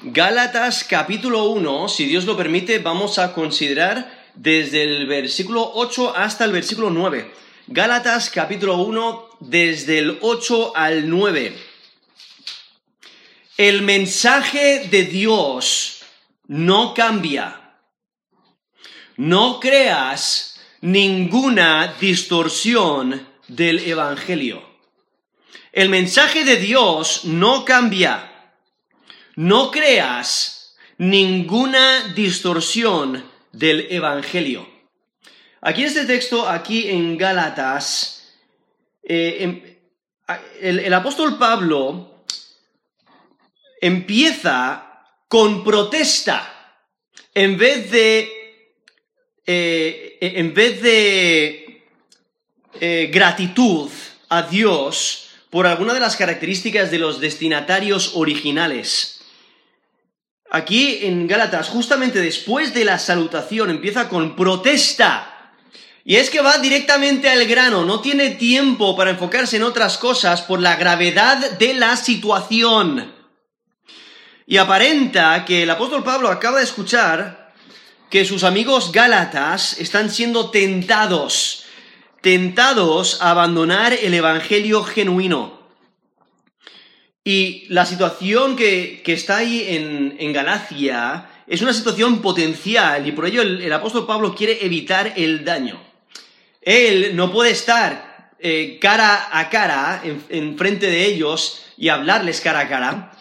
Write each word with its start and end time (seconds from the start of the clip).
Gálatas 0.00 0.84
capítulo 0.84 1.46
1, 1.46 1.88
si 1.88 2.06
Dios 2.06 2.24
lo 2.24 2.36
permite, 2.36 2.78
vamos 2.78 3.18
a 3.18 3.32
considerar 3.32 4.30
desde 4.36 4.84
el 4.84 5.08
versículo 5.08 5.72
8 5.74 6.14
hasta 6.14 6.44
el 6.44 6.52
versículo 6.52 6.88
9. 6.88 7.34
Gálatas 7.66 8.30
capítulo 8.30 8.76
1, 8.76 9.30
desde 9.40 9.98
el 9.98 10.18
8 10.20 10.76
al 10.76 11.10
9. 11.10 11.58
El 13.56 13.82
mensaje 13.82 14.86
de 14.88 15.02
Dios 15.02 16.04
no 16.46 16.94
cambia. 16.94 17.80
No 19.16 19.58
creas 19.58 20.60
ninguna 20.80 21.96
distorsión 22.00 23.26
del 23.48 23.80
Evangelio. 23.80 24.62
El 25.72 25.88
mensaje 25.88 26.44
de 26.44 26.56
Dios 26.56 27.24
no 27.24 27.64
cambia 27.64 28.37
no 29.38 29.70
creas 29.70 30.74
ninguna 30.96 32.12
distorsión 32.12 33.24
del 33.52 33.86
Evangelio. 33.88 34.68
Aquí 35.60 35.82
en 35.82 35.86
este 35.86 36.06
texto, 36.06 36.48
aquí 36.48 36.88
en 36.90 37.16
Gálatas, 37.16 38.34
eh, 39.04 39.36
em, 39.40 39.62
el, 40.60 40.92
apóstol 40.92 41.38
Pablo 41.38 42.24
empieza 43.80 45.04
con 45.28 45.62
protesta 45.62 46.82
en 47.32 47.56
vez 47.56 47.92
de, 47.92 48.64
eh, 49.46 50.18
en 50.20 50.52
vez 50.52 50.82
de 50.82 51.84
eh, 52.80 53.08
gratitud 53.12 53.88
a 54.30 54.42
Dios 54.42 55.28
por 55.48 55.68
alguna 55.68 55.94
de 55.94 56.00
las 56.00 56.16
características 56.16 56.90
de 56.90 56.98
los 56.98 57.20
destinatarios 57.20 58.16
originales. 58.16 59.17
Aquí 60.50 61.00
en 61.02 61.26
Gálatas, 61.26 61.68
justamente 61.68 62.20
después 62.20 62.72
de 62.72 62.84
la 62.84 62.98
salutación, 62.98 63.68
empieza 63.68 64.08
con 64.08 64.34
protesta. 64.34 65.52
Y 66.04 66.16
es 66.16 66.30
que 66.30 66.40
va 66.40 66.56
directamente 66.56 67.28
al 67.28 67.44
grano, 67.46 67.84
no 67.84 68.00
tiene 68.00 68.30
tiempo 68.30 68.96
para 68.96 69.10
enfocarse 69.10 69.56
en 69.56 69.62
otras 69.62 69.98
cosas 69.98 70.40
por 70.40 70.60
la 70.60 70.76
gravedad 70.76 71.58
de 71.58 71.74
la 71.74 71.96
situación. 71.96 73.14
Y 74.46 74.56
aparenta 74.56 75.44
que 75.44 75.64
el 75.64 75.70
apóstol 75.70 76.02
Pablo 76.02 76.30
acaba 76.30 76.58
de 76.58 76.64
escuchar 76.64 77.52
que 78.08 78.24
sus 78.24 78.42
amigos 78.42 78.90
Gálatas 78.90 79.78
están 79.78 80.10
siendo 80.10 80.50
tentados, 80.50 81.64
tentados 82.22 83.20
a 83.20 83.32
abandonar 83.32 83.92
el 83.92 84.14
Evangelio 84.14 84.82
genuino. 84.84 85.57
Y 87.30 87.66
la 87.68 87.84
situación 87.84 88.56
que, 88.56 89.02
está 89.04 89.36
ahí 89.36 89.62
en, 90.18 90.32
Galacia 90.32 91.28
es 91.46 91.60
una 91.60 91.74
situación 91.74 92.22
potencial 92.22 93.06
y 93.06 93.12
por 93.12 93.26
ello 93.26 93.42
el, 93.42 93.70
apóstol 93.70 94.06
Pablo 94.06 94.34
quiere 94.34 94.64
evitar 94.64 95.12
el 95.14 95.44
daño. 95.44 95.78
Él 96.62 97.14
no 97.16 97.30
puede 97.30 97.50
estar 97.50 98.32
eh, 98.40 98.78
cara 98.80 99.28
a 99.30 99.50
cara 99.50 100.02
en, 100.30 100.56
frente 100.56 100.86
de 100.86 101.04
ellos 101.04 101.66
y 101.76 101.90
hablarles 101.90 102.40
cara 102.40 102.60
a 102.60 102.68
cara, 102.70 103.12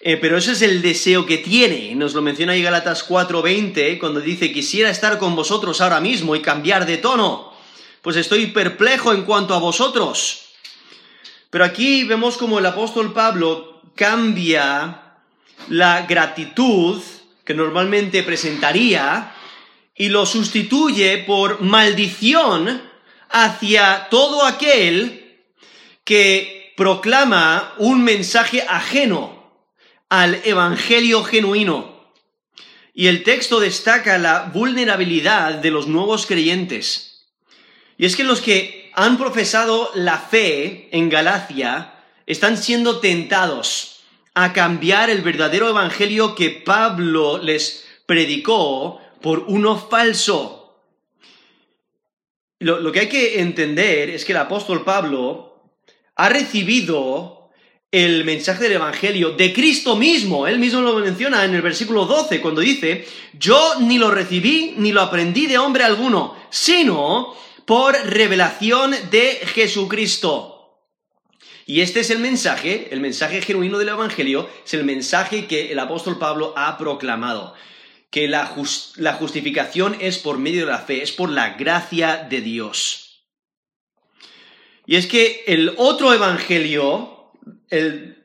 eh, 0.00 0.18
pero 0.18 0.36
ese 0.36 0.52
es 0.52 0.60
el 0.60 0.82
deseo 0.82 1.24
que 1.24 1.38
tiene. 1.38 1.94
Nos 1.94 2.12
lo 2.12 2.20
menciona 2.20 2.52
ahí 2.52 2.62
Galatas 2.62 3.08
4:20 3.08 3.98
cuando 3.98 4.20
dice, 4.20 4.52
quisiera 4.52 4.90
estar 4.90 5.16
con 5.16 5.34
vosotros 5.34 5.80
ahora 5.80 6.00
mismo 6.00 6.36
y 6.36 6.42
cambiar 6.42 6.84
de 6.84 6.98
tono, 6.98 7.54
pues 8.02 8.16
estoy 8.16 8.48
perplejo 8.48 9.14
en 9.14 9.22
cuanto 9.22 9.54
a 9.54 9.58
vosotros. 9.58 10.47
Pero 11.50 11.64
aquí 11.64 12.04
vemos 12.04 12.36
como 12.36 12.58
el 12.58 12.66
apóstol 12.66 13.12
Pablo 13.12 13.82
cambia 13.94 15.16
la 15.68 16.02
gratitud 16.02 17.02
que 17.44 17.54
normalmente 17.54 18.22
presentaría 18.22 19.34
y 19.94 20.10
lo 20.10 20.26
sustituye 20.26 21.18
por 21.18 21.62
maldición 21.62 22.82
hacia 23.30 24.08
todo 24.10 24.44
aquel 24.44 25.42
que 26.04 26.72
proclama 26.76 27.74
un 27.78 28.04
mensaje 28.04 28.64
ajeno 28.68 29.52
al 30.08 30.40
Evangelio 30.44 31.24
genuino. 31.24 32.12
Y 32.94 33.06
el 33.06 33.22
texto 33.22 33.60
destaca 33.60 34.18
la 34.18 34.50
vulnerabilidad 34.52 35.54
de 35.54 35.70
los 35.70 35.86
nuevos 35.86 36.26
creyentes. 36.26 37.26
Y 37.96 38.06
es 38.06 38.16
que 38.16 38.24
los 38.24 38.40
que 38.40 38.87
han 38.98 39.16
profesado 39.16 39.92
la 39.94 40.18
fe 40.18 40.88
en 40.90 41.08
Galacia 41.08 41.94
están 42.26 42.56
siendo 42.56 42.98
tentados 42.98 44.00
a 44.34 44.52
cambiar 44.52 45.08
el 45.08 45.22
verdadero 45.22 45.68
evangelio 45.68 46.34
que 46.34 46.50
Pablo 46.50 47.38
les 47.38 47.86
predicó 48.06 49.00
por 49.22 49.44
uno 49.46 49.78
falso. 49.78 50.82
Lo, 52.58 52.90
que 52.90 52.98
hay 52.98 53.08
que 53.08 53.40
entender 53.40 54.10
es 54.10 54.24
que 54.24 54.32
el 54.32 54.38
apóstol 54.38 54.82
Pablo 54.82 55.62
ha 56.16 56.28
recibido 56.28 57.50
el 57.92 58.24
mensaje 58.24 58.64
del 58.64 58.72
Evangelio 58.72 59.30
de 59.30 59.52
Cristo 59.52 59.94
mismo. 59.94 60.48
Él 60.48 60.58
mismo 60.58 60.80
lo 60.80 60.96
menciona 60.96 61.44
en 61.44 61.54
el 61.54 61.62
versículo 61.62 62.04
12, 62.04 62.40
cuando 62.40 62.60
dice, 62.60 63.06
yo 63.38 63.76
ni 63.78 63.96
lo 63.96 64.10
recibí 64.10 64.74
ni 64.76 64.90
lo 64.90 65.02
aprendí 65.02 65.46
de 65.46 65.56
hombre 65.56 65.84
alguno, 65.84 66.34
sino 66.50 67.36
por 67.68 67.94
revelación 68.06 68.94
de 69.10 69.42
Jesucristo. 69.44 70.80
Y 71.66 71.82
este 71.82 72.00
es 72.00 72.08
el 72.08 72.18
mensaje, 72.18 72.88
el 72.92 73.00
mensaje 73.00 73.42
genuino 73.42 73.76
del 73.76 73.90
Evangelio, 73.90 74.48
es 74.64 74.72
el 74.72 74.84
mensaje 74.84 75.46
que 75.46 75.70
el 75.70 75.78
apóstol 75.78 76.18
Pablo 76.18 76.54
ha 76.56 76.78
proclamado, 76.78 77.52
que 78.08 78.26
la, 78.26 78.46
justificación 78.46 79.98
es 80.00 80.16
por 80.16 80.38
medio 80.38 80.64
de 80.64 80.72
la 80.72 80.78
fe, 80.78 81.02
es 81.02 81.12
por 81.12 81.28
la 81.28 81.58
gracia 81.58 82.26
de 82.30 82.40
Dios. 82.40 83.22
Y 84.86 84.96
es 84.96 85.06
que 85.06 85.44
el 85.46 85.74
otro 85.76 86.14
Evangelio, 86.14 87.32
el, 87.68 88.16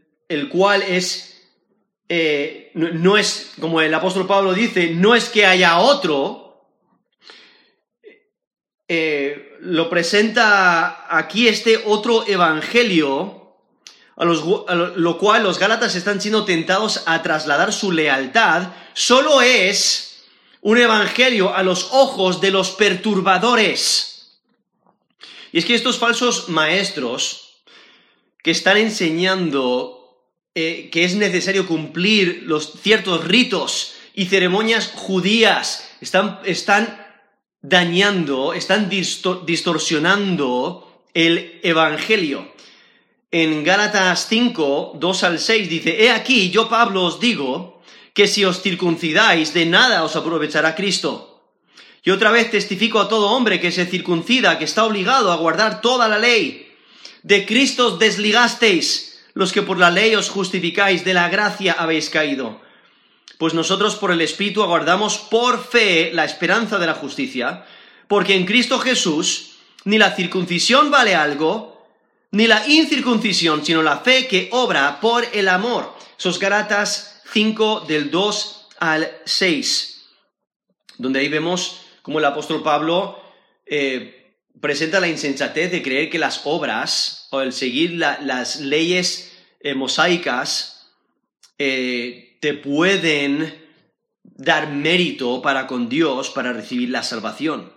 cual 0.53 0.83
es, 0.83 1.51
eh, 2.07 2.71
no 2.75 3.17
es, 3.17 3.51
como 3.59 3.81
el 3.81 3.93
apóstol 3.93 4.25
Pablo 4.25 4.53
dice, 4.53 4.91
no 4.91 5.15
es 5.15 5.27
que 5.27 5.45
haya 5.45 5.79
otro, 5.79 6.42
eh, 8.87 9.57
lo 9.61 9.89
presenta 9.89 11.05
aquí 11.09 11.47
este 11.47 11.81
otro 11.85 12.27
evangelio, 12.27 13.55
a, 14.15 14.25
lo 14.25 15.17
cual 15.17 15.43
los 15.43 15.57
Gálatas 15.59 15.95
están 15.95 16.21
siendo 16.21 16.45
tentados 16.45 17.03
a 17.05 17.21
trasladar 17.23 17.73
su 17.73 17.91
lealtad, 17.91 18.73
solo 18.93 19.41
es 19.41 20.23
un 20.61 20.77
evangelio 20.77 21.55
a 21.55 21.63
los 21.63 21.89
ojos 21.91 22.41
de 22.41 22.51
los 22.51 22.71
perturbadores. 22.71 24.39
Y 25.51 25.59
es 25.59 25.65
que 25.65 25.75
estos 25.75 25.97
falsos 25.97 26.49
maestros 26.49 27.63
que 28.43 28.51
están 28.51 28.77
enseñando 28.77 30.03
eh, 30.55 30.89
que 30.91 31.03
es 31.03 31.15
necesario 31.15 31.65
cumplir 31.65 32.43
los 32.45 32.73
ciertos 32.79 33.25
ritos 33.25 33.93
y 34.13 34.25
ceremonias 34.25 34.91
judías, 34.93 35.89
están, 35.99 36.39
están 36.45 37.02
dañando, 37.63 38.53
están 38.53 38.89
distorsionando 38.89 41.01
el 41.13 41.59
Evangelio. 41.63 42.51
En 43.31 43.63
Gálatas 43.63 44.27
5, 44.29 44.97
2 44.99 45.23
al 45.23 45.39
6 45.39 45.69
dice, 45.69 46.03
He 46.03 46.11
aquí, 46.11 46.51
yo 46.51 46.69
Pablo 46.69 47.05
os 47.05 47.19
digo, 47.19 47.81
que 48.13 48.27
si 48.27 48.45
os 48.45 48.61
circuncidáis, 48.61 49.55
de 49.55 49.65
nada 49.65 50.03
os 50.03 50.15
aprovechará 50.15 50.75
Cristo. 50.75 51.41
Y 52.03 52.11
otra 52.11 52.31
vez 52.31 52.51
testifico 52.51 52.99
a 52.99 53.07
todo 53.07 53.31
hombre 53.31 53.59
que 53.59 53.71
se 53.71 53.87
circuncida, 53.87 54.59
que 54.59 54.65
está 54.65 54.83
obligado 54.83 55.31
a 55.31 55.37
guardar 55.37 55.81
toda 55.81 56.07
la 56.07 56.19
ley. 56.19 56.69
De 57.23 57.45
Cristo 57.45 57.87
os 57.87 57.97
desligasteis, 57.97 59.23
los 59.33 59.53
que 59.53 59.63
por 59.63 59.79
la 59.79 59.89
ley 59.89 60.13
os 60.13 60.29
justificáis, 60.29 61.05
de 61.05 61.15
la 61.15 61.29
gracia 61.29 61.73
habéis 61.73 62.09
caído 62.09 62.61
pues 63.37 63.53
nosotros 63.53 63.95
por 63.95 64.11
el 64.11 64.21
Espíritu 64.21 64.63
aguardamos 64.63 65.17
por 65.17 65.63
fe 65.63 66.11
la 66.13 66.25
esperanza 66.25 66.77
de 66.77 66.87
la 66.87 66.93
justicia, 66.93 67.65
porque 68.07 68.35
en 68.35 68.45
Cristo 68.45 68.79
Jesús 68.79 69.57
ni 69.85 69.97
la 69.97 70.15
circuncisión 70.15 70.91
vale 70.91 71.15
algo, 71.15 71.87
ni 72.31 72.47
la 72.47 72.67
incircuncisión, 72.67 73.65
sino 73.65 73.83
la 73.83 73.97
fe 73.99 74.27
que 74.27 74.49
obra 74.51 74.99
por 74.99 75.25
el 75.33 75.49
amor. 75.49 75.93
Sos 76.17 76.39
Galatas 76.39 77.21
5 77.33 77.81
del 77.81 78.09
2 78.09 78.67
al 78.79 79.11
6, 79.25 80.05
donde 80.97 81.19
ahí 81.19 81.27
vemos 81.27 81.81
como 82.01 82.19
el 82.19 82.25
apóstol 82.25 82.63
Pablo 82.63 83.21
eh, 83.65 84.37
presenta 84.61 84.99
la 84.99 85.07
insensatez 85.07 85.71
de 85.71 85.81
creer 85.81 86.09
que 86.09 86.19
las 86.19 86.41
obras 86.45 87.27
o 87.31 87.41
el 87.41 87.53
seguir 87.53 87.93
las 87.93 88.59
leyes 88.59 89.33
eh, 89.59 89.73
mosaicas 89.73 90.91
eh, 91.57 92.32
te 92.43 92.53
pueden 92.53 93.57
dar 94.21 94.69
mérito 94.69 95.41
para 95.41 95.65
con 95.65 95.87
Dios 95.87 96.29
para 96.29 96.51
recibir 96.51 96.89
la 96.89 97.01
salvación. 97.01 97.71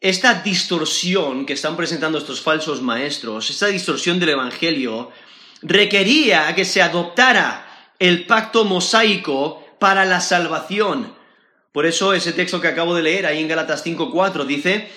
Esta 0.00 0.42
distorsión 0.42 1.46
que 1.46 1.52
están 1.52 1.76
presentando 1.76 2.18
estos 2.18 2.40
falsos 2.40 2.82
maestros, 2.82 3.48
esta 3.50 3.68
distorsión 3.68 4.18
del 4.18 4.30
Evangelio, 4.30 5.12
requería 5.62 6.52
que 6.56 6.64
se 6.64 6.82
adoptara 6.82 7.92
el 8.00 8.26
pacto 8.26 8.64
mosaico 8.64 9.64
para 9.78 10.04
la 10.04 10.20
salvación. 10.20 11.14
Por 11.70 11.86
eso 11.86 12.12
ese 12.12 12.32
texto 12.32 12.60
que 12.60 12.66
acabo 12.66 12.92
de 12.96 13.04
leer 13.04 13.24
ahí 13.24 13.38
en 13.38 13.46
Gálatas 13.46 13.86
5.4 13.86 14.46
dice, 14.46 14.90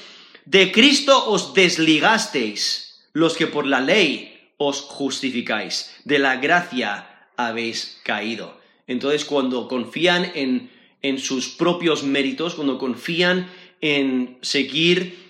de 0.45 0.71
Cristo 0.71 1.29
os 1.29 1.53
desligasteis 1.53 3.05
los 3.13 3.37
que 3.37 3.45
por 3.45 3.67
la 3.67 3.81
ley 3.81 4.51
os 4.57 4.81
justificáis, 4.81 5.95
de 6.05 6.17
la 6.17 6.37
gracia 6.37 7.16
habéis 7.37 7.99
caído. 8.03 8.59
Entonces 8.87 9.25
cuando 9.25 9.67
confían 9.67 10.31
en, 10.35 10.69
en 11.01 11.19
sus 11.19 11.49
propios 11.49 12.03
méritos, 12.03 12.55
cuando 12.55 12.77
confían 12.77 13.49
en 13.79 14.37
seguir 14.41 15.27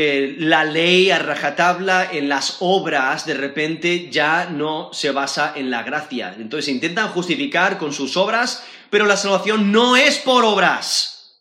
eh, 0.00 0.36
la 0.38 0.64
ley 0.64 1.10
a 1.10 1.18
rajatabla 1.18 2.08
en 2.12 2.28
las 2.28 2.58
obras, 2.60 3.26
de 3.26 3.34
repente 3.34 4.10
ya 4.10 4.48
no 4.48 4.90
se 4.92 5.10
basa 5.10 5.54
en 5.56 5.70
la 5.70 5.82
gracia. 5.82 6.36
Entonces 6.38 6.72
intentan 6.72 7.08
justificar 7.08 7.78
con 7.78 7.92
sus 7.92 8.16
obras, 8.16 8.64
pero 8.90 9.06
la 9.06 9.16
salvación 9.16 9.72
no 9.72 9.96
es 9.96 10.18
por 10.18 10.44
obras, 10.44 11.40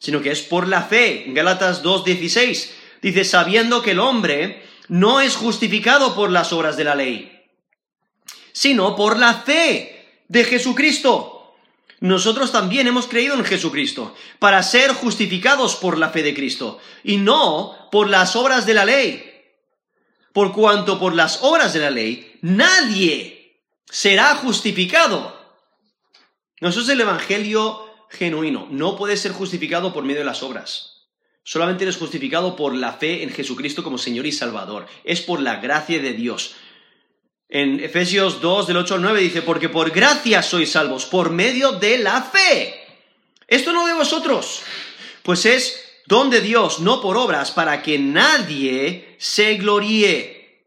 sino 0.00 0.20
que 0.20 0.32
es 0.32 0.42
por 0.42 0.66
la 0.66 0.82
fe. 0.82 1.26
En 1.26 1.34
Gálatas 1.34 1.84
2.16 1.84 2.70
dice, 3.02 3.24
sabiendo 3.24 3.82
que 3.82 3.92
el 3.92 4.00
hombre 4.00 4.64
no 4.88 5.20
es 5.20 5.36
justificado 5.36 6.16
por 6.16 6.32
las 6.32 6.52
obras 6.52 6.76
de 6.76 6.84
la 6.84 6.96
ley, 6.96 7.33
sino 8.54 8.96
por 8.96 9.18
la 9.18 9.34
fe 9.34 10.22
de 10.28 10.44
Jesucristo 10.44 11.34
nosotros 12.04 12.52
también 12.52 12.86
hemos 12.86 13.06
creído 13.06 13.34
en 13.34 13.46
Jesucristo 13.46 14.14
para 14.38 14.62
ser 14.62 14.92
justificados 14.92 15.74
por 15.76 15.96
la 15.96 16.10
fe 16.10 16.22
de 16.22 16.34
Cristo 16.34 16.78
y 17.02 17.16
no 17.16 17.88
por 17.90 18.10
las 18.10 18.36
obras 18.36 18.66
de 18.66 18.74
la 18.74 18.84
ley. 18.84 19.24
Por 20.34 20.52
cuanto 20.52 21.00
por 21.00 21.14
las 21.14 21.38
obras 21.42 21.72
de 21.72 21.80
la 21.80 21.88
ley 21.88 22.38
nadie 22.42 23.62
será 23.86 24.34
justificado. 24.34 25.34
No, 26.60 26.68
es 26.68 26.88
el 26.90 27.00
Evangelio 27.00 27.86
genuino. 28.10 28.68
No 28.70 28.96
puedes 28.96 29.20
ser 29.20 29.32
justificado 29.32 29.94
por 29.94 30.04
medio 30.04 30.20
de 30.20 30.26
las 30.26 30.42
obras. 30.42 31.06
Solamente 31.42 31.84
eres 31.84 31.96
justificado 31.96 32.54
por 32.54 32.74
la 32.74 32.92
fe 32.92 33.22
en 33.22 33.30
Jesucristo 33.30 33.82
como 33.82 33.96
Señor 33.96 34.26
y 34.26 34.32
Salvador. 34.32 34.86
Es 35.04 35.22
por 35.22 35.40
la 35.40 35.56
gracia 35.56 36.02
de 36.02 36.12
Dios. 36.12 36.54
En 37.54 37.78
Efesios 37.78 38.40
2, 38.40 38.66
del 38.66 38.78
8 38.78 38.96
al 38.96 39.02
9 39.02 39.20
dice, 39.20 39.40
porque 39.40 39.68
por 39.68 39.92
gracia 39.92 40.42
sois 40.42 40.72
salvos, 40.72 41.06
por 41.06 41.30
medio 41.30 41.70
de 41.70 41.98
la 41.98 42.20
fe. 42.20 42.74
Esto 43.46 43.72
no 43.72 43.86
de 43.86 43.92
vosotros, 43.92 44.62
pues 45.22 45.46
es 45.46 46.02
don 46.08 46.30
de 46.30 46.40
Dios, 46.40 46.80
no 46.80 47.00
por 47.00 47.16
obras, 47.16 47.52
para 47.52 47.80
que 47.80 47.96
nadie 47.96 49.14
se 49.20 49.54
gloríe. 49.54 50.66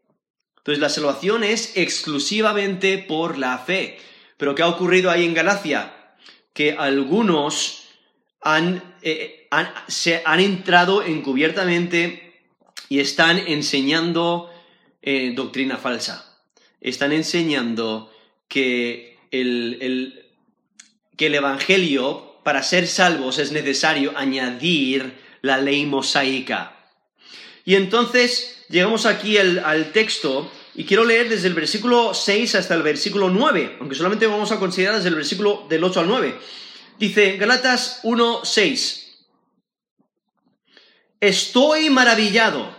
Entonces 0.56 0.80
la 0.80 0.88
salvación 0.88 1.44
es 1.44 1.76
exclusivamente 1.76 2.96
por 2.96 3.36
la 3.36 3.58
fe. 3.58 3.98
Pero 4.38 4.54
¿qué 4.54 4.62
ha 4.62 4.68
ocurrido 4.68 5.10
ahí 5.10 5.26
en 5.26 5.34
Galacia? 5.34 5.92
Que 6.54 6.72
algunos 6.72 7.82
han, 8.40 8.96
eh, 9.02 9.46
se 9.88 10.22
han 10.24 10.40
entrado 10.40 11.02
encubiertamente 11.02 12.40
y 12.88 13.00
están 13.00 13.36
enseñando 13.36 14.50
eh, 15.02 15.34
doctrina 15.36 15.76
falsa 15.76 16.27
están 16.80 17.12
enseñando 17.12 18.12
que 18.48 19.18
el, 19.30 20.24
que 21.16 21.26
el 21.26 21.34
Evangelio, 21.34 22.40
para 22.42 22.62
ser 22.62 22.86
salvos, 22.86 23.38
es 23.38 23.52
necesario 23.52 24.12
añadir 24.16 25.14
la 25.42 25.58
ley 25.58 25.86
mosaica. 25.86 26.76
Y 27.64 27.74
entonces 27.74 28.64
llegamos 28.68 29.04
aquí 29.06 29.36
al, 29.36 29.92
texto 29.92 30.50
y 30.74 30.84
quiero 30.84 31.04
leer 31.04 31.28
desde 31.28 31.48
el 31.48 31.54
versículo 31.54 32.14
6 32.14 32.54
hasta 32.54 32.74
el 32.74 32.82
versículo 32.82 33.28
9, 33.28 33.76
aunque 33.80 33.96
solamente 33.96 34.26
vamos 34.26 34.52
a 34.52 34.58
considerar 34.58 34.96
desde 34.96 35.08
el 35.08 35.16
versículo 35.16 35.66
del 35.68 35.84
8 35.84 36.00
al 36.00 36.08
9. 36.08 36.38
Dice 36.98 37.36
Galatas 37.36 38.00
1, 38.04 38.44
6. 38.44 39.04
Estoy 41.20 41.90
maravillado 41.90 42.77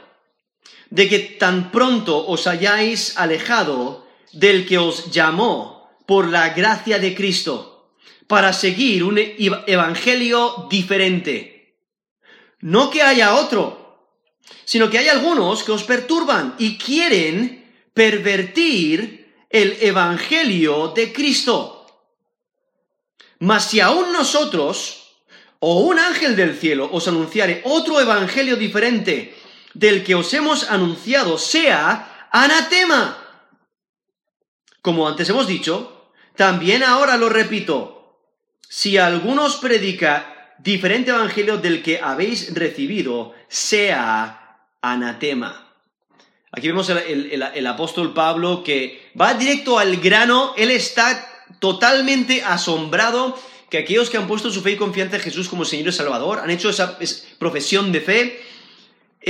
de 0.90 1.08
que 1.08 1.20
tan 1.20 1.72
pronto 1.72 2.26
os 2.28 2.48
hayáis 2.48 3.18
alejado 3.18 4.08
del 4.34 4.66
que 4.66 4.78
os 4.78 5.12
llamó 5.12 5.90
por 6.06 6.28
la 6.28 6.50
gracia 6.50 7.00
de 7.00 7.14
Cristo 7.16 7.94
para 8.28 8.54
seguir 8.54 9.04
un 9.04 9.18
evangelio 9.18 10.68
diferente. 10.70 11.76
No 12.62 12.90
que 12.90 13.02
haya 13.02 13.36
otro, 13.36 14.10
sino 14.66 14.90
que 14.90 15.00
hay 15.00 15.08
algunos 15.08 15.64
que 15.64 15.72
os 15.72 15.84
perturban 15.84 16.56
y 16.60 16.78
quieren 16.78 17.66
pervertir 17.94 19.34
el 19.50 19.78
evangelio 19.82 20.90
de 20.90 21.12
Cristo. 21.12 21.88
Mas 23.40 23.70
si 23.70 23.80
aún 23.80 24.12
nosotros 24.12 25.16
o 25.60 25.80
un 25.80 26.00
ángel 26.00 26.36
del 26.36 26.56
cielo 26.56 26.90
os 26.92 27.08
anunciare 27.08 27.62
otro 27.66 28.00
evangelio 28.00 28.56
diferente 28.56 29.36
del 29.80 30.04
que 30.04 30.14
os 30.14 30.34
hemos 30.34 30.70
anunciado 30.70 31.38
sea 31.38 32.28
anatema. 32.32 33.18
Como 34.82 35.08
antes 35.08 35.30
hemos 35.30 35.48
dicho, 35.48 36.12
también 36.36 36.84
ahora 36.84 37.16
lo 37.16 37.30
repito, 37.30 38.20
si 38.68 38.98
alguno 38.98 39.46
os 39.46 39.56
predica 39.56 40.54
diferente 40.60 41.12
evangelio 41.12 41.58
del 41.58 41.82
que 41.82 42.02
habéis 42.02 42.54
recibido, 42.54 43.34
sea 43.48 44.68
anatema. 44.82 45.74
Aquí 46.52 46.68
vemos 46.68 46.90
el, 46.90 47.68
apóstol 47.68 48.14
Pablo 48.14 48.64
que 48.66 49.12
va 49.20 49.34
directo 49.34 49.80
al 49.80 49.96
grano, 49.98 50.54
él 50.58 50.72
está 50.72 51.26
totalmente 51.60 52.44
asombrado 52.44 53.40
que 53.70 53.78
aquellos 53.78 54.10
que 54.10 54.18
han 54.18 54.28
puesto 54.28 54.52
su 54.52 54.62
fe 54.62 54.72
y 54.72 54.78
confianza 54.78 55.16
en 55.16 55.22
Jesús 55.22 55.48
como 55.48 55.64
Señor 55.64 55.88
y 55.88 55.92
Salvador, 55.94 56.40
han 56.40 56.50
hecho 56.50 56.70
esa 56.70 56.98
profesión 57.38 57.94
de 57.94 58.02
fe, 58.02 58.49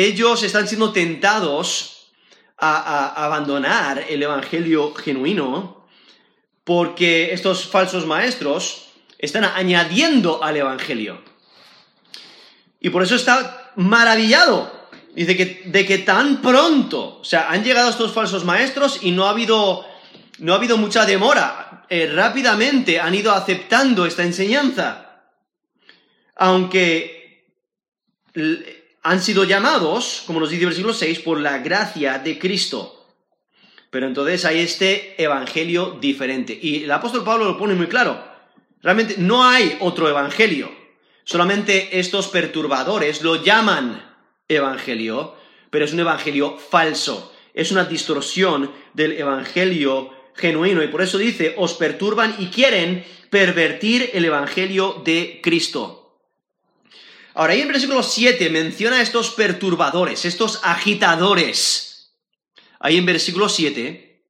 ellos 0.05 0.43
están 0.43 0.67
siendo 0.67 0.93
tentados 0.93 2.11
a, 2.57 3.25
abandonar 3.25 4.05
el 4.07 4.23
Evangelio 4.23 4.93
genuino 4.93 5.87
porque 6.63 7.33
estos 7.33 7.67
falsos 7.67 8.05
maestros 8.05 8.91
están 9.17 9.43
añadiendo 9.43 10.43
al 10.43 10.55
Evangelio. 10.57 11.21
Y 12.79 12.89
por 12.89 13.03
eso 13.03 13.15
está 13.15 13.71
maravillado. 13.75 14.77
De 15.15 15.85
que 15.85 15.97
tan 15.97 16.41
pronto, 16.41 17.19
o 17.19 17.25
sea, 17.25 17.49
han 17.49 17.63
llegado 17.63 17.89
estos 17.89 18.13
falsos 18.13 18.45
maestros 18.45 18.99
y 19.01 19.11
no 19.11 19.25
ha 19.25 19.31
habido, 19.31 19.85
no 20.37 20.53
ha 20.53 20.57
habido 20.57 20.77
mucha 20.77 21.05
demora. 21.05 21.85
Eh, 21.89 22.09
rápidamente 22.13 23.01
han 23.01 23.15
ido 23.15 23.33
aceptando 23.33 24.05
esta 24.05 24.23
enseñanza. 24.23 25.23
Aunque 26.35 27.19
han 29.01 29.21
sido 29.21 29.43
llamados, 29.43 30.23
como 30.27 30.39
nos 30.39 30.49
dice 30.49 30.63
el 30.63 30.69
versículo 30.69 30.93
6, 30.93 31.19
por 31.19 31.39
la 31.39 31.59
gracia 31.59 32.19
de 32.19 32.37
Cristo. 32.37 33.07
Pero 33.89 34.07
entonces 34.07 34.45
hay 34.45 34.59
este 34.59 35.21
evangelio 35.21 35.97
diferente. 35.99 36.57
Y 36.61 36.83
el 36.83 36.91
apóstol 36.91 37.23
Pablo 37.23 37.45
lo 37.45 37.57
pone 37.57 37.73
muy 37.73 37.87
claro. 37.87 38.23
Realmente 38.81 39.15
no 39.17 39.43
hay 39.45 39.77
otro 39.79 40.07
evangelio. 40.09 40.71
Solamente 41.23 41.99
estos 41.99 42.27
perturbadores 42.27 43.21
lo 43.21 43.43
llaman 43.43 44.03
evangelio, 44.47 45.35
pero 45.69 45.85
es 45.85 45.93
un 45.93 45.99
evangelio 46.01 46.57
falso. 46.57 47.33
Es 47.53 47.71
una 47.71 47.85
distorsión 47.85 48.71
del 48.93 49.13
evangelio 49.13 50.13
genuino. 50.35 50.83
Y 50.83 50.87
por 50.87 51.01
eso 51.01 51.17
dice, 51.17 51.55
os 51.57 51.73
perturban 51.73 52.35
y 52.39 52.47
quieren 52.47 53.05
pervertir 53.29 54.11
el 54.13 54.25
evangelio 54.25 55.01
de 55.03 55.39
Cristo. 55.41 55.98
Ahora, 57.39 57.53
ahí 57.53 57.61
en 57.61 57.69
versículo 57.69 58.03
7 58.03 58.49
menciona 58.49 59.01
estos 59.01 59.29
perturbadores, 59.29 60.25
estos 60.25 60.59
agitadores. 60.61 62.11
Ahí 62.81 62.97
en 62.97 63.05
versículo 63.05 63.47
7. 63.47 64.25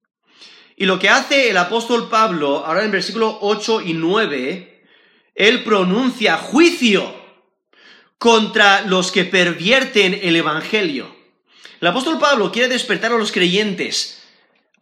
Y 0.76 0.86
lo 0.86 1.00
que 1.00 1.10
hace 1.10 1.50
el 1.50 1.58
apóstol 1.58 2.08
Pablo, 2.08 2.64
ahora 2.64 2.84
en 2.84 2.92
versículo 2.92 3.40
8 3.42 3.82
y 3.82 3.94
9, 3.94 4.84
él 5.34 5.64
pronuncia 5.64 6.38
juicio 6.38 7.12
contra 8.20 8.82
los 8.82 9.12
que 9.12 9.26
pervierten 9.26 10.20
el 10.22 10.36
Evangelio. 10.36 11.16
El 11.82 11.88
apóstol 11.88 12.20
Pablo 12.20 12.52
quiere 12.52 12.68
despertar 12.68 13.12
a 13.12 13.18
los 13.18 13.32
creyentes 13.32 14.22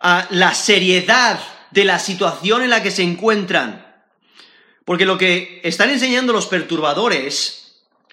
a 0.01 0.27
la 0.31 0.53
seriedad 0.53 1.39
de 1.71 1.85
la 1.85 1.97
situación 1.97 2.61
en 2.61 2.71
la 2.71 2.83
que 2.83 2.91
se 2.91 3.03
encuentran. 3.03 4.03
Porque 4.83 5.05
lo 5.05 5.17
que 5.17 5.61
están 5.63 5.91
enseñando 5.91 6.33
los 6.33 6.47
perturbadores 6.47 7.63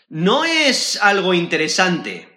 no 0.09 0.45
es 0.45 0.99
algo 1.01 1.35
interesante, 1.35 2.29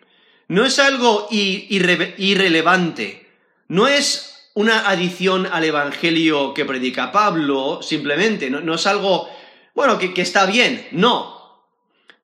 no 0.47 0.65
es 0.65 0.79
algo 0.79 1.27
irrelevante, 1.29 3.27
no 3.67 3.87
es 3.87 4.49
una 4.53 4.89
adición 4.89 5.45
al 5.45 5.65
Evangelio 5.65 6.53
que 6.53 6.65
predica 6.65 7.11
Pablo, 7.11 7.81
simplemente, 7.83 8.49
no, 8.49 8.75
es 8.75 8.87
algo, 8.87 9.29
bueno, 9.75 9.99
que, 9.99 10.21
está 10.21 10.45
bien, 10.45 10.87
no, 10.91 11.67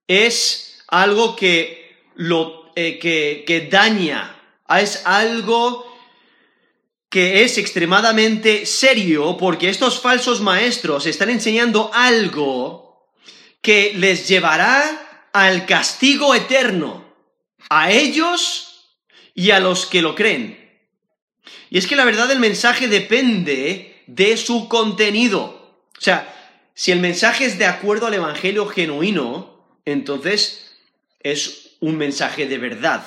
es 0.08 0.84
algo 0.88 1.36
que, 1.36 2.04
lo, 2.16 2.72
eh, 2.76 2.98
que, 2.98 3.44
que 3.46 3.68
daña, 3.68 4.40
es 4.80 5.06
algo 5.06 5.92
que 7.10 7.44
es 7.44 7.60
extremadamente 7.60 8.66
serio 8.66 9.38
porque 9.38 9.70
estos 9.70 10.00
falsos 10.00 10.42
maestros 10.42 11.06
están 11.06 11.30
enseñando 11.30 11.92
algo 11.94 13.12
que 13.62 13.94
les 13.96 14.28
llevará 14.28 15.03
al 15.34 15.66
castigo 15.66 16.36
eterno, 16.36 17.04
a 17.70 17.92
ellos 17.92 18.96
y 19.34 19.52
a 19.52 19.60
los 19.60 19.88
que 19.88 20.02
lo 20.02 20.16
creen. 20.16 20.60
Y 21.70 21.80
es 21.80 21.88
que 21.88 21.96
la 21.96 22.06
verdad 22.06 22.28
del 22.28 22.40
mensaje 22.40 22.88
depende 22.88 24.04
de 24.06 24.38
su 24.38 24.70
contenido. 24.70 25.42
O 25.98 26.02
sea, 26.02 26.34
si 26.76 26.92
el 26.92 27.00
mensaje 27.00 27.46
es 27.46 27.58
de 27.58 27.66
acuerdo 27.66 28.08
al 28.08 28.14
Evangelio 28.14 28.68
genuino, 28.68 29.82
entonces 29.86 30.72
es 31.20 31.78
un 31.80 31.98
mensaje 31.98 32.48
de 32.48 32.58
verdad. 32.60 33.04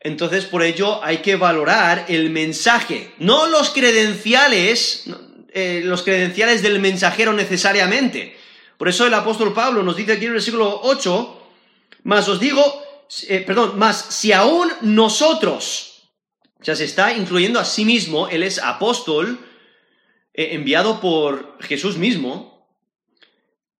Entonces, 0.00 0.44
por 0.44 0.62
ello 0.62 1.02
hay 1.04 1.18
que 1.18 1.36
valorar 1.36 2.06
el 2.08 2.30
mensaje, 2.30 3.12
no 3.18 3.46
los 3.46 3.70
credenciales, 3.70 5.04
eh, 5.52 5.82
los 5.84 6.02
credenciales 6.02 6.62
del 6.62 6.78
mensajero 6.78 7.32
necesariamente. 7.32 8.35
Por 8.76 8.88
eso 8.88 9.06
el 9.06 9.14
apóstol 9.14 9.52
Pablo 9.52 9.82
nos 9.82 9.96
dice 9.96 10.12
aquí 10.12 10.24
en 10.24 10.28
el 10.28 10.34
versículo 10.34 10.80
8, 10.82 11.42
más 12.04 12.28
os 12.28 12.40
digo, 12.40 12.62
eh, 13.28 13.40
perdón, 13.46 13.78
más 13.78 13.96
si 14.10 14.32
aún 14.32 14.70
nosotros, 14.82 16.10
o 16.60 16.64
sea, 16.64 16.76
se 16.76 16.84
está 16.84 17.12
incluyendo 17.12 17.58
a 17.58 17.64
sí 17.64 17.84
mismo, 17.84 18.28
él 18.28 18.42
es 18.42 18.58
apóstol, 18.58 19.38
eh, 20.34 20.50
enviado 20.52 21.00
por 21.00 21.62
Jesús 21.62 21.96
mismo, 21.96 22.68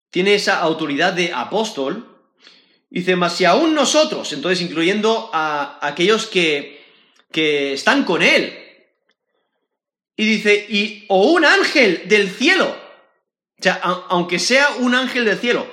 tiene 0.09 0.33
esa 0.33 0.59
autoridad 0.59 1.13
de 1.13 1.33
apóstol, 1.33 2.17
Dice, 2.89 3.15
más 3.15 3.35
si 3.35 3.45
aún 3.45 3.75
nosotros, 3.75 4.31
entonces 4.31 4.61
incluyendo 4.61 5.29
a 5.33 5.77
aquellos 5.85 6.25
que, 6.25 6.85
que 7.31 7.73
están 7.73 8.05
con 8.05 8.21
él. 8.21 8.57
Y 10.15 10.25
dice, 10.25 10.65
y 10.69 11.05
o 11.09 11.31
un 11.31 11.43
ángel 11.45 12.03
del 12.05 12.29
cielo. 12.29 12.86
O 13.59 13.63
sea, 13.63 13.75
aunque 14.09 14.39
sea 14.39 14.69
un 14.79 14.93
ángel 14.93 15.25
del 15.25 15.39
cielo, 15.39 15.67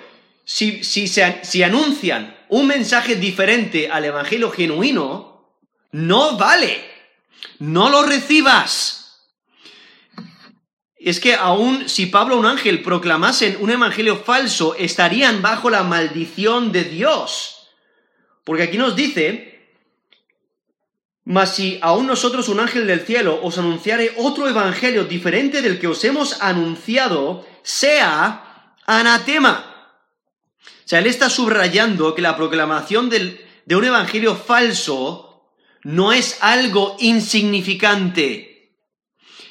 si, 0.45 0.85
si, 0.85 1.07
si 1.09 1.63
anuncian 1.63 2.37
un 2.49 2.67
mensaje 2.67 3.17
diferente 3.17 3.91
al 3.91 4.05
Evangelio 4.05 4.51
genuino, 4.51 5.51
no 5.93 6.37
vale. 6.37 6.93
No 7.59 7.91
lo 7.91 8.03
recibas 8.05 9.05
es 11.05 11.21
que 11.21 11.35
aún 11.35 11.87
si 11.91 12.07
Pablo 12.07 12.37
o 12.37 12.39
un 12.39 12.47
ángel 12.47 12.81
proclamasen 12.81 13.59
un 13.61 13.71
evangelio 13.71 14.17
falso, 14.17 14.75
estarían 14.75 15.43
bajo 15.43 15.69
la 15.69 15.83
maldición 15.83 16.73
de 16.73 16.85
Dios. 16.85 17.69
Porque 18.43 18.63
aquí 18.63 18.79
nos 18.79 18.97
dice, 18.97 19.69
mas 21.25 21.55
si 21.57 21.79
aún 21.83 22.07
nosotros 22.07 22.49
un 22.49 22.59
ángel 22.59 22.87
del 22.87 23.01
cielo 23.01 23.39
os 23.43 23.59
anunciare 23.59 24.15
otro 24.17 24.49
evangelio 24.49 25.05
diferente 25.05 25.61
del 25.61 25.79
que 25.79 25.89
os 25.89 26.03
hemos 26.05 26.41
anunciado, 26.41 27.47
sea 27.65 28.77
anatema. 28.87 29.99
O 30.61 30.89
sea, 30.89 31.01
él 31.01 31.09
está 31.09 31.29
subrayando 31.29 32.15
que 32.15 32.23
la 32.23 32.37
proclamación 32.37 33.11
de 33.11 33.77
un 33.77 33.85
evangelio 33.85 34.37
falso 34.37 35.51
no 35.83 36.13
es 36.13 36.39
algo 36.41 36.97
insignificante 37.01 38.55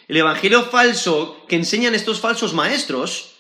el 0.08 0.18
evangelio 0.18 0.64
falso 0.66 1.46
que 1.48 1.56
enseñan 1.56 1.96
estos 1.96 2.20
falsos 2.20 2.54
maestros 2.54 3.36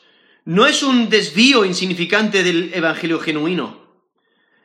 no 0.45 0.65
es 0.65 0.83
un 0.83 1.09
desvío 1.09 1.65
insignificante 1.65 2.43
del 2.43 2.73
evangelio 2.73 3.19
genuino. 3.19 3.83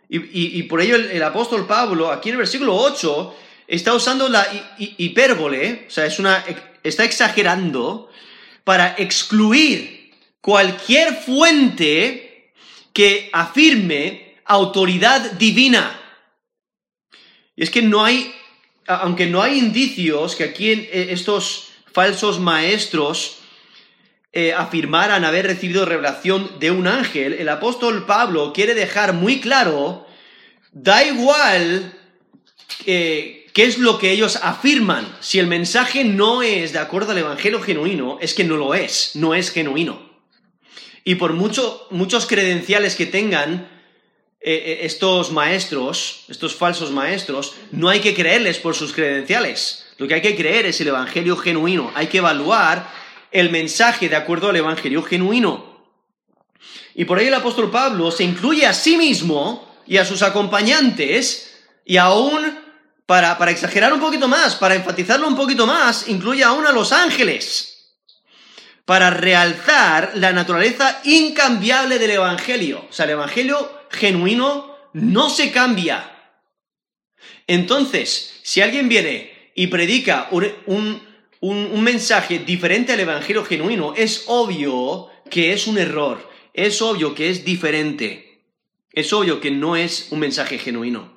Y, 0.09 0.63
por 0.63 0.81
ello 0.81 0.97
el, 0.97 1.23
apóstol 1.23 1.67
Pablo, 1.67 2.11
aquí 2.11 2.31
en 2.31 2.37
el 2.37 2.39
versículo 2.39 2.75
8, 2.75 3.37
está 3.67 3.93
usando 3.93 4.27
la 4.31 4.47
hipérbole, 4.79 5.85
o 5.87 5.91
sea, 5.91 6.07
es 6.07 6.19
una, 6.19 6.43
está 6.83 7.05
exagerando 7.05 8.09
para 8.65 8.95
excluir 8.97 9.98
cualquier 10.41 11.15
fuente 11.15 12.53
que 12.93 13.31
afirme 13.33 14.37
autoridad 14.45 15.33
divina. 15.33 16.01
Y 17.55 17.63
es 17.63 17.71
que 17.71 17.83
no 17.83 18.05
hay, 18.05 18.35
aunque 18.87 19.27
no 19.27 19.43
hay 19.43 19.59
indicios 19.59 20.37
que 20.37 20.45
aquí 20.45 20.73
en 20.73 20.81
eh, 20.81 21.09
estos 21.11 21.69
falsos 21.93 22.41
maestros 22.41 23.39
eh, 24.33 24.53
afirmaran 24.53 25.25
haber 25.25 25.47
recibido 25.47 25.85
revelación 25.85 26.59
de 26.61 26.71
un 26.71 26.87
ángel, 26.87 27.33
el 27.35 27.49
apóstol 27.49 28.07
Pablo 28.07 28.53
quiere 28.53 28.75
dejar 28.75 29.13
muy 29.13 29.41
claro, 29.41 30.07
da 30.73 31.05
igual 31.05 31.95
qué 33.59 33.65
es 33.65 33.79
lo 33.79 33.99
que 33.99 34.13
ellos 34.13 34.39
afirman, 34.43 35.17
si 35.21 35.39
el 35.39 35.47
mensaje 35.47 36.05
no 36.05 36.43
es 36.43 36.73
de 36.73 36.79
acuerdo 36.79 37.13
al 37.13 37.19
Evangelio 37.19 37.61
genuino, 37.61 38.19
es 38.21 38.35
que 38.35 38.45
no 38.45 38.57
lo 38.57 38.75
es, 38.75 39.13
no 39.15 39.35
es 39.35 39.51
genuino. 39.51 40.08
Y 41.09 41.15
por 41.15 41.33
muchos 41.33 42.27
credenciales 42.27 42.95
que 42.95 43.07
tengan 43.07 43.67
eh, 44.43 44.53
eh, 44.53 44.79
estos 44.83 45.33
maestros, 45.33 46.27
estos 46.29 46.55
falsos 46.55 46.91
maestros, 46.91 47.55
no 47.73 47.89
hay 47.89 48.01
que 48.01 48.15
creerles 48.15 48.59
por 48.59 48.75
sus 48.75 48.93
credenciales 48.93 49.87
lo 49.97 50.07
que 50.07 50.13
hay 50.13 50.21
que 50.21 50.37
creer 50.37 50.67
es 50.67 50.79
el 50.83 50.89
Evangelio 50.89 51.35
genuino. 51.39 51.91
Hay 51.95 52.09
que 52.09 52.19
evaluar 52.19 52.91
el 53.31 53.49
mensaje 53.49 54.11
de 54.11 54.17
acuerdo 54.17 54.51
al 54.51 54.57
Evangelio 54.57 55.03
genuino. 55.03 55.81
Y 56.95 57.07
por 57.07 57.19
ahí 57.19 57.29
el 57.29 57.35
apóstol 57.35 57.71
Pablo 57.71 58.11
se 58.11 58.25
incluye 58.25 58.67
a 58.67 58.75
sí 58.75 58.99
mismo 58.99 59.67
y 59.87 59.97
a 59.97 60.05
sus 60.05 60.21
acompañantes 60.21 61.59
y 61.87 61.97
aún, 61.97 62.61
para, 63.07 63.39
para 63.39 63.51
exagerar 63.51 63.95
un 63.95 64.01
poquito 64.01 64.29
más, 64.29 64.57
para 64.57 64.75
enfatizarlo 64.75 65.27
un 65.27 65.37
poquito 65.37 65.67
más, 65.67 66.07
incluye 66.07 66.45
aún 66.45 66.67
a 66.67 66.73
los 66.73 66.93
ángeles 66.93 67.78
para 68.89 69.11
realzar 69.11 70.13
la 70.15 70.33
naturaleza 70.33 71.03
incambiable 71.05 71.99
del 71.99 72.13
Evangelio. 72.13 72.87
O 72.89 72.93
sea, 72.95 73.05
el 73.05 73.11
Evangelio 73.11 73.71
genuino 73.91 74.75
no 74.95 75.29
se 75.29 75.53
cambia. 75.53 76.11
Entonces, 77.47 78.41
si 78.43 78.63
alguien 78.63 78.89
viene 78.89 79.51
y 79.55 79.67
predica 79.67 80.31
un, 80.31 81.03
mensaje 81.83 82.39
diferente 82.39 82.95
al 82.95 83.01
Evangelio 83.01 83.45
genuino, 83.45 83.93
es 83.95 84.25
obvio 84.27 85.09
que 85.29 85.53
es 85.53 85.67
un 85.67 85.77
error, 85.77 86.27
es 86.55 86.81
obvio 86.81 87.15
que 87.15 87.29
es 87.29 87.45
diferente, 87.45 88.41
es 88.95 89.13
obvio 89.13 89.39
que 89.39 89.51
no 89.51 89.77
es 89.77 90.09
un 90.13 90.21
mensaje 90.21 90.57
genuino. 90.57 91.13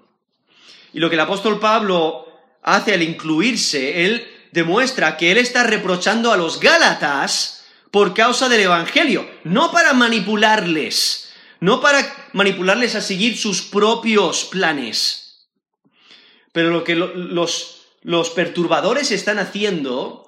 Y 0.91 0.99
lo 0.99 1.09
que 1.09 1.15
el 1.15 1.21
apóstol 1.21 1.57
Pablo 1.57 2.27
hace 2.63 2.93
al 2.93 3.01
incluirse, 3.01 4.05
él 4.05 4.27
demuestra 4.51 5.15
que 5.15 5.31
él 5.31 5.37
está 5.37 5.63
reprochando 5.63 6.33
a 6.33 6.37
los 6.37 6.59
Gálatas 6.59 7.59
por 7.91 8.13
causa 8.13 8.49
del 8.49 8.61
Evangelio, 8.61 9.29
no 9.43 9.71
para 9.71 9.93
manipularles, 9.93 11.33
no 11.59 11.81
para 11.81 12.29
manipularles 12.33 12.95
a 12.95 13.01
seguir 13.01 13.37
sus 13.37 13.61
propios 13.61 14.45
planes. 14.45 15.47
Pero 16.53 16.71
lo 16.71 16.83
que 16.83 16.95
los 16.95 17.81
los 18.03 18.31
perturbadores 18.31 19.11
están 19.11 19.39
haciendo, 19.39 20.27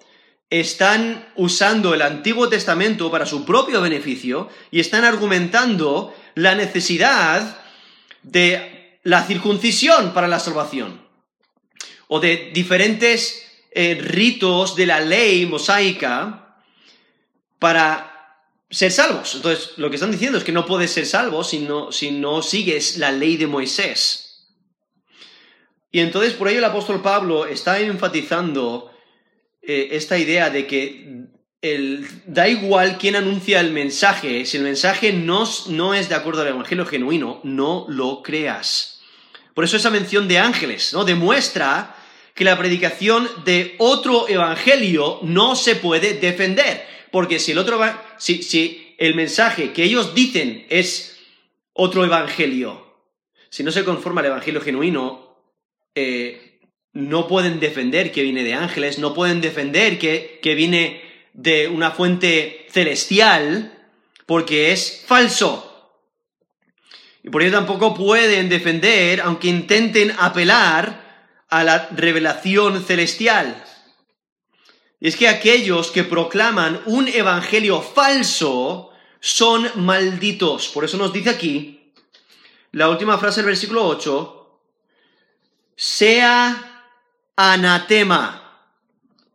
están 0.49 1.27
usando 1.35 1.93
el 1.93 2.01
Antiguo 2.01 2.49
Testamento 2.49 3.09
para 3.09 3.25
su 3.25 3.45
propio 3.45 3.81
beneficio 3.81 4.49
y 4.71 4.79
están 4.79 5.03
argumentando 5.03 6.15
la 6.35 6.55
necesidad 6.55 7.61
de 8.21 8.99
la 9.03 9.23
circuncisión 9.23 10.13
para 10.13 10.27
la 10.27 10.39
salvación 10.39 11.01
o 12.07 12.19
de 12.19 12.51
diferentes 12.53 13.51
eh, 13.71 13.97
ritos 13.99 14.75
de 14.75 14.85
la 14.85 14.99
ley 14.99 15.45
mosaica 15.45 16.42
para 17.63 18.43
ser 18.69 18.91
salvos. 18.91 19.35
Entonces, 19.35 19.77
lo 19.77 19.89
que 19.89 19.95
están 19.95 20.11
diciendo 20.11 20.37
es 20.37 20.43
que 20.43 20.51
no 20.51 20.65
puedes 20.65 20.91
ser 20.91 21.05
salvo 21.05 21.45
si 21.45 21.59
no, 21.59 21.93
si 21.93 22.11
no 22.11 22.41
sigues 22.41 22.97
la 22.97 23.13
ley 23.13 23.37
de 23.37 23.47
Moisés. 23.47 24.49
Y 25.89 26.01
entonces 26.01 26.33
por 26.33 26.49
ello 26.49 26.57
el 26.57 26.65
apóstol 26.65 27.01
Pablo 27.01 27.45
está 27.45 27.79
enfatizando 27.79 28.91
eh, 29.61 29.87
esta 29.91 30.17
idea 30.17 30.49
de 30.49 30.67
que 30.67 31.29
da 32.25 32.49
igual 32.49 32.97
quién 32.97 33.15
anuncia 33.15 33.61
el 33.61 33.71
mensaje, 33.71 34.45
si 34.45 34.57
el 34.57 34.63
mensaje 34.63 35.13
no, 35.13 35.49
no 35.69 35.93
es 35.93 36.09
de 36.09 36.15
acuerdo 36.15 36.41
al 36.41 36.49
evangelio 36.49 36.85
genuino, 36.85 37.39
no 37.45 37.85
lo 37.87 38.21
creas. 38.23 38.99
Por 39.53 39.63
eso 39.63 39.77
esa 39.77 39.89
mención 39.89 40.27
de 40.27 40.37
ángeles, 40.37 40.91
¿no? 40.91 41.05
Demuestra 41.05 41.95
que 42.35 42.43
la 42.43 42.57
predicación 42.57 43.29
de 43.45 43.75
otro 43.77 44.27
evangelio 44.27 45.19
no 45.21 45.55
se 45.55 45.77
puede 45.77 46.15
defender. 46.15 46.91
Porque 47.13 47.37
si 47.37 47.51
el 47.51 47.59
otro 47.59 47.79
si, 48.17 48.41
si 48.41 48.95
el 48.97 49.13
mensaje 49.13 49.71
que 49.71 49.83
ellos 49.83 50.15
dicen 50.15 50.65
es 50.69 51.19
otro 51.71 52.03
evangelio, 52.03 52.87
si 53.51 53.61
no 53.63 53.71
se 53.71 53.83
conforma 53.85 54.21
al 54.21 54.27
evangelio 54.27 54.61
genuino, 54.61 55.37
eh, 55.93 56.59
no 56.91 57.27
pueden 57.27 57.59
defender 57.59 58.11
que 58.11 58.23
viene 58.23 58.43
de 58.43 58.55
ángeles, 58.55 58.97
no 58.97 59.13
pueden 59.13 59.41
defender 59.41 59.99
que, 59.99 60.39
que 60.41 60.55
viene 60.55 61.03
de 61.33 61.67
una 61.67 61.91
fuente 61.91 62.65
celestial, 62.71 63.77
porque 64.25 64.71
es 64.71 65.03
falso. 65.05 66.01
Y 67.21 67.29
por 67.29 67.43
ello 67.43 67.51
tampoco 67.51 67.93
pueden 67.93 68.49
defender, 68.49 69.21
aunque 69.21 69.49
intenten 69.49 70.15
apelar 70.17 71.27
a 71.47 71.63
la 71.63 71.89
revelación 71.91 72.83
celestial. 72.83 73.62
Y 75.03 75.09
es 75.09 75.17
que 75.17 75.27
aquellos 75.27 75.91
que 75.91 76.05
proclaman 76.05 76.81
un 76.85 77.09
evangelio 77.09 77.81
falso 77.81 78.91
son 79.19 79.69
malditos. 79.75 80.69
Por 80.69 80.85
eso 80.85 80.95
nos 80.95 81.11
dice 81.11 81.29
aquí, 81.29 81.91
la 82.71 82.87
última 82.87 83.17
frase 83.17 83.41
del 83.41 83.47
versículo 83.47 83.85
8, 83.85 84.61
sea 85.75 86.85
anatema, 87.35 88.69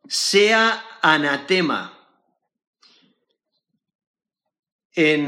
sea 0.08 0.86
anatema. 1.02 1.98
E, 4.94 5.20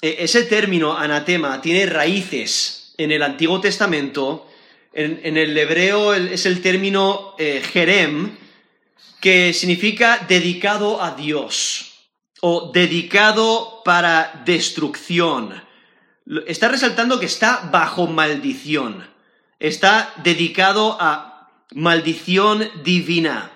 ese 0.00 0.44
término 0.44 0.96
anatema 0.96 1.60
tiene 1.60 1.84
raíces 1.84 2.94
en 2.96 3.12
el 3.12 3.22
Antiguo 3.22 3.60
Testamento. 3.60 4.48
En, 4.94 5.36
el 5.36 5.58
hebreo 5.58 6.14
es 6.14 6.46
el 6.46 6.62
término 6.62 7.34
eh, 7.38 7.62
jerem, 7.62 8.48
que 9.20 9.52
significa 9.52 10.24
dedicado 10.28 11.02
a 11.02 11.14
Dios 11.14 11.92
o 12.40 12.72
dedicado 12.72 13.82
para 13.84 14.42
destrucción. 14.44 15.62
Está 16.46 16.68
resaltando 16.68 17.20
que 17.20 17.26
está 17.26 17.68
bajo 17.70 18.06
maldición. 18.06 19.06
Está 19.58 20.14
dedicado 20.22 20.96
a 21.00 21.50
maldición 21.72 22.70
divina. 22.82 23.50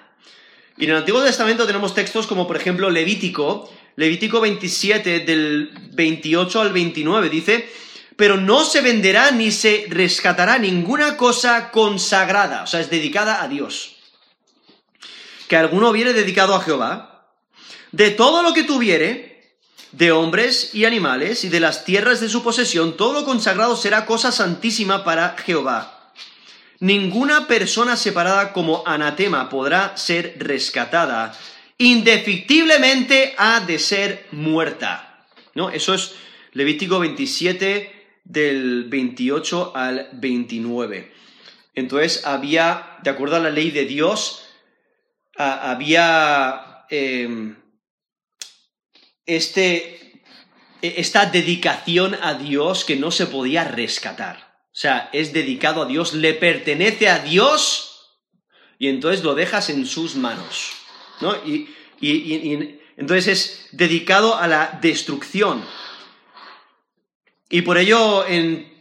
Y 0.76 0.84
en 0.84 0.90
el 0.90 0.96
Antiguo 0.98 1.22
Testamento 1.22 1.66
tenemos 1.66 1.94
textos 1.94 2.26
como 2.26 2.46
por 2.46 2.56
ejemplo 2.56 2.90
Levítico, 2.90 3.70
Levítico 3.96 4.40
27 4.40 5.20
del 5.20 5.70
28 5.92 6.60
al 6.60 6.72
29 6.72 7.30
dice, 7.30 7.68
pero 8.16 8.36
no 8.36 8.64
se 8.64 8.80
venderá 8.80 9.30
ni 9.30 9.50
se 9.50 9.86
rescatará 9.88 10.58
ninguna 10.58 11.16
cosa 11.16 11.70
consagrada, 11.70 12.64
o 12.64 12.66
sea, 12.66 12.80
es 12.80 12.90
dedicada 12.90 13.42
a 13.42 13.48
Dios. 13.48 13.93
Que 15.48 15.56
alguno 15.56 15.90
hubiere 15.90 16.12
dedicado 16.12 16.54
a 16.54 16.60
Jehová, 16.60 17.28
de 17.92 18.10
todo 18.10 18.42
lo 18.42 18.52
que 18.54 18.64
tuviere, 18.64 19.34
de 19.92 20.10
hombres 20.10 20.74
y 20.74 20.84
animales 20.84 21.44
y 21.44 21.48
de 21.48 21.60
las 21.60 21.84
tierras 21.84 22.20
de 22.20 22.28
su 22.28 22.42
posesión, 22.42 22.96
todo 22.96 23.12
lo 23.12 23.24
consagrado 23.24 23.76
será 23.76 24.06
cosa 24.06 24.32
santísima 24.32 25.04
para 25.04 25.36
Jehová. 25.38 26.12
Ninguna 26.80 27.46
persona 27.46 27.96
separada 27.96 28.52
como 28.52 28.82
anatema 28.86 29.48
podrá 29.48 29.96
ser 29.96 30.34
rescatada, 30.38 31.38
indefectiblemente 31.78 33.34
ha 33.38 33.60
de 33.60 33.78
ser 33.78 34.26
muerta. 34.32 35.26
¿No? 35.54 35.70
Eso 35.70 35.94
es 35.94 36.14
Levítico 36.52 36.98
27 36.98 38.18
del 38.24 38.84
28 38.84 39.72
al 39.76 40.08
29. 40.12 41.12
Entonces 41.74 42.26
había, 42.26 42.98
de 43.02 43.10
acuerdo 43.10 43.36
a 43.36 43.40
la 43.40 43.50
ley 43.50 43.70
de 43.70 43.84
Dios, 43.84 44.43
había 45.36 46.86
em, 46.90 47.56
este, 49.26 50.22
e, 50.82 50.94
esta 51.00 51.26
dedicación 51.26 52.16
a 52.20 52.34
Dios 52.34 52.84
que 52.84 52.96
no 52.96 53.10
se 53.10 53.26
podía 53.26 53.64
rescatar. 53.64 54.54
O 54.74 54.76
sea, 54.76 55.08
es 55.12 55.32
dedicado 55.32 55.82
a 55.82 55.86
Dios, 55.86 56.14
le 56.14 56.34
pertenece 56.34 57.08
a 57.08 57.20
Dios 57.20 58.18
y 58.78 58.88
entonces 58.88 59.22
lo 59.24 59.34
dejas 59.34 59.70
en 59.70 59.86
sus 59.86 60.16
manos. 60.16 60.72
¿no? 61.20 61.34
Y, 61.46 61.70
entonces 62.96 63.26
es 63.28 63.68
dedicado 63.72 64.36
a 64.36 64.46
la 64.46 64.78
destrucción. 64.82 65.64
Y 67.48 67.62
por 67.62 67.78
ello 67.78 68.26
en, 68.26 68.72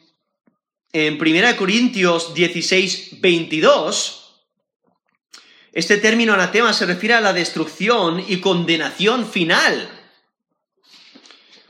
en 0.92 1.22
1 1.22 1.56
Corintios 1.56 2.34
16, 2.34 3.22
22, 3.22 4.23
este 5.74 5.98
término 5.98 6.34
anatema 6.34 6.72
se 6.72 6.86
refiere 6.86 7.16
a 7.16 7.22
la 7.22 7.34
destrucción 7.34 8.24
y 8.28 8.40
condenación 8.40 9.28
final. 9.28 9.90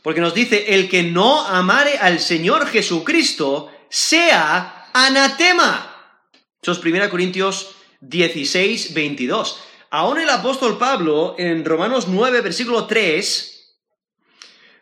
Porque 0.02 0.20
nos 0.20 0.34
dice, 0.34 0.76
el 0.76 0.90
que 0.90 1.04
no 1.04 1.48
amare 1.48 1.98
al 1.98 2.20
Señor 2.20 2.68
Jesucristo 2.68 3.72
sea 3.90 4.90
anatema. 4.94 6.20
Eso 6.62 6.74
es 6.74 6.80
1 6.80 7.10
Corintios 7.10 7.76
16, 8.02 8.94
22. 8.94 9.60
Aún 9.90 10.20
el 10.20 10.30
apóstol 10.30 10.78
Pablo, 10.78 11.36
en 11.38 11.64
Romanos 11.64 12.10
9, 12.10 12.42
versículo 12.42 12.86
3, 12.86 13.78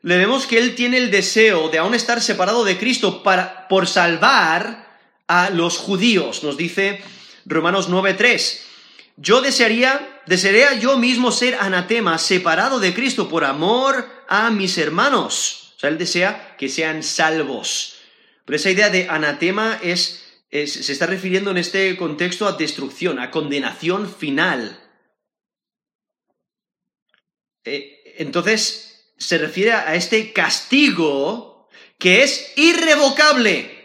le 0.01 0.17
vemos 0.17 0.47
que 0.47 0.57
él 0.57 0.73
tiene 0.73 0.97
el 0.97 1.11
deseo 1.11 1.69
de 1.69 1.77
aún 1.77 1.93
estar 1.93 2.21
separado 2.21 2.63
de 2.63 2.79
Cristo 2.79 3.21
para, 3.21 3.67
por 3.67 3.85
salvar 3.85 4.97
a 5.27 5.51
los 5.51 5.77
judíos. 5.77 6.43
Nos 6.43 6.57
dice 6.57 7.03
Romanos 7.45 7.87
9, 7.87 8.15
3. 8.15 8.70
Yo 9.21 9.41
desearía, 9.41 10.21
desearía 10.25 10.73
yo 10.79 10.97
mismo 10.97 11.31
ser 11.31 11.53
anatema, 11.59 12.17
separado 12.17 12.79
de 12.79 12.91
Cristo 12.91 13.29
por 13.29 13.45
amor 13.45 14.09
a 14.27 14.49
mis 14.49 14.79
hermanos. 14.79 15.75
O 15.77 15.79
sea, 15.79 15.91
él 15.91 15.99
desea 15.99 16.55
que 16.57 16.69
sean 16.69 17.03
salvos. 17.03 17.97
Pero 18.45 18.55
esa 18.55 18.71
idea 18.71 18.89
de 18.89 19.07
anatema 19.09 19.79
es, 19.83 20.41
se 20.49 20.91
está 20.91 21.05
refiriendo 21.05 21.51
en 21.51 21.57
este 21.57 21.95
contexto 21.97 22.47
a 22.47 22.53
destrucción, 22.53 23.19
a 23.19 23.29
condenación 23.29 24.11
final. 24.11 24.79
Eh, 27.63 28.15
entonces 28.17 29.13
se 29.19 29.37
refiere 29.37 29.73
a 29.73 29.93
este 29.93 30.33
castigo 30.33 31.69
que 31.99 32.23
es 32.23 32.53
irrevocable. 32.55 33.81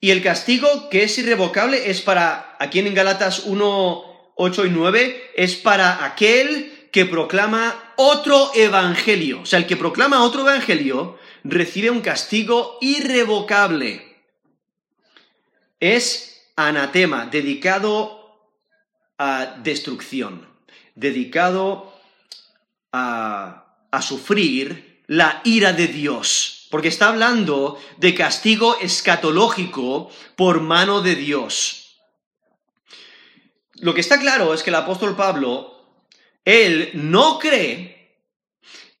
Y 0.00 0.10
el 0.10 0.22
castigo 0.22 0.88
que 0.88 1.02
es 1.02 1.18
irrevocable 1.18 1.90
es 1.90 2.00
para, 2.00 2.56
aquí 2.58 2.78
en 2.78 2.94
Galatas 2.94 3.40
1, 3.40 4.05
8 4.36 4.66
y 4.66 4.70
9, 4.70 5.32
es 5.34 5.56
para 5.56 6.04
aquel 6.04 6.88
que 6.92 7.04
proclama 7.04 7.92
otro 7.96 8.52
evangelio. 8.54 9.40
O 9.42 9.46
sea, 9.46 9.58
el 9.58 9.66
que 9.66 9.76
proclama 9.76 10.22
otro 10.22 10.42
evangelio 10.42 11.18
recibe 11.44 11.90
un 11.90 12.00
castigo 12.00 12.78
irrevocable. 12.80 14.16
Es 15.80 16.50
anatema, 16.56 17.26
dedicado 17.26 18.38
a 19.18 19.56
destrucción, 19.62 20.46
dedicado 20.94 21.92
a, 22.92 23.62
sufrir 24.00 25.02
la 25.06 25.40
ira 25.44 25.72
de 25.72 25.86
Dios, 25.86 26.66
porque 26.70 26.88
está 26.88 27.08
hablando 27.08 27.80
de 27.96 28.14
castigo 28.14 28.76
escatológico 28.78 30.10
por 30.36 30.60
mano 30.60 31.00
de 31.00 31.14
Dios. 31.14 31.85
Lo 33.78 33.94
que 33.94 34.00
está 34.00 34.18
claro 34.18 34.54
es 34.54 34.62
que 34.62 34.70
el 34.70 34.76
apóstol 34.76 35.16
Pablo, 35.16 36.00
él 36.44 36.90
no 36.94 37.38
cree 37.38 38.20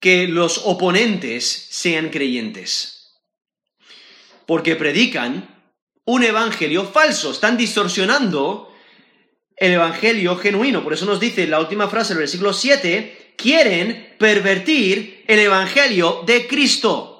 que 0.00 0.28
los 0.28 0.62
oponentes 0.64 1.44
sean 1.70 2.10
creyentes, 2.10 3.20
porque 4.46 4.76
predican 4.76 5.72
un 6.04 6.22
evangelio 6.22 6.84
falso, 6.84 7.32
están 7.32 7.56
distorsionando 7.56 8.72
el 9.56 9.72
evangelio 9.72 10.36
genuino. 10.36 10.84
Por 10.84 10.92
eso 10.92 11.06
nos 11.06 11.18
dice 11.18 11.46
la 11.46 11.60
última 11.60 11.88
frase 11.88 12.10
del 12.10 12.20
versículo 12.20 12.52
7, 12.52 13.34
quieren 13.36 14.14
pervertir 14.18 15.24
el 15.26 15.40
Evangelio 15.40 16.22
de 16.26 16.46
Cristo. 16.46 17.12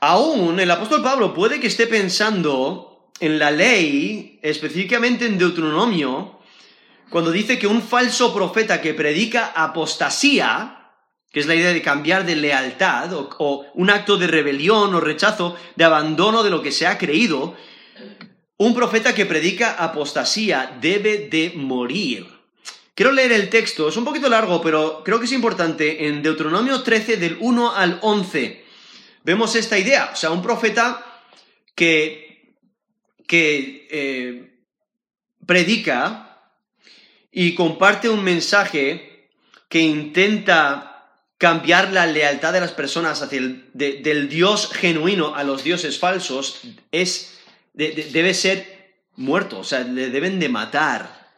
Aún 0.00 0.58
el 0.58 0.70
apóstol 0.70 1.02
Pablo 1.02 1.32
puede 1.32 1.60
que 1.60 1.68
esté 1.68 1.86
pensando 1.86 2.91
en 3.20 3.38
la 3.38 3.50
ley, 3.50 4.38
específicamente 4.42 5.26
en 5.26 5.38
Deuteronomio, 5.38 6.40
cuando 7.10 7.30
dice 7.30 7.58
que 7.58 7.66
un 7.66 7.82
falso 7.82 8.34
profeta 8.34 8.80
que 8.80 8.94
predica 8.94 9.52
apostasía, 9.54 10.90
que 11.30 11.40
es 11.40 11.46
la 11.46 11.54
idea 11.54 11.72
de 11.72 11.82
cambiar 11.82 12.24
de 12.24 12.36
lealtad 12.36 13.12
o, 13.12 13.66
un 13.74 13.90
acto 13.90 14.16
de 14.16 14.26
rebelión 14.26 14.94
o 14.94 15.00
rechazo, 15.00 15.56
de 15.76 15.84
abandono 15.84 16.42
de 16.42 16.50
lo 16.50 16.62
que 16.62 16.72
se 16.72 16.86
ha 16.86 16.98
creído, 16.98 17.54
un 18.56 18.74
profeta 18.74 19.14
que 19.14 19.26
predica 19.26 19.72
apostasía 19.72 20.78
debe 20.80 21.28
de 21.28 21.52
morir. 21.54 22.26
Quiero 22.94 23.12
leer 23.12 23.32
el 23.32 23.48
texto, 23.48 23.88
es 23.88 23.96
un 23.96 24.04
poquito 24.04 24.28
largo, 24.28 24.60
pero 24.60 25.02
creo 25.04 25.18
que 25.18 25.24
es 25.24 25.32
importante. 25.32 26.06
En 26.06 26.22
Deuteronomio 26.22 26.82
13, 26.82 27.16
del 27.16 27.38
1 27.40 27.74
al 27.74 27.98
11, 28.02 28.64
vemos 29.24 29.54
esta 29.56 29.78
idea. 29.78 30.10
O 30.12 30.16
sea, 30.16 30.30
un 30.30 30.42
profeta 30.42 31.04
que, 31.74 32.31
que 33.32 33.88
eh, 33.90 34.66
predica 35.46 36.50
y 37.30 37.54
comparte 37.54 38.10
un 38.10 38.22
mensaje 38.22 39.30
que 39.70 39.78
intenta 39.78 41.08
cambiar 41.38 41.94
la 41.94 42.04
lealtad 42.04 42.52
de 42.52 42.60
las 42.60 42.72
personas 42.72 43.22
hacia 43.22 43.38
el, 43.38 43.70
del 43.72 44.28
Dios 44.28 44.70
genuino 44.70 45.34
a 45.34 45.44
los 45.44 45.64
dioses 45.64 45.98
falsos, 45.98 46.60
es, 46.90 47.38
debe 47.72 48.34
ser 48.34 48.96
muerto, 49.16 49.60
o 49.60 49.64
sea, 49.64 49.80
le 49.80 50.10
deben 50.10 50.38
de 50.38 50.50
matar. 50.50 51.30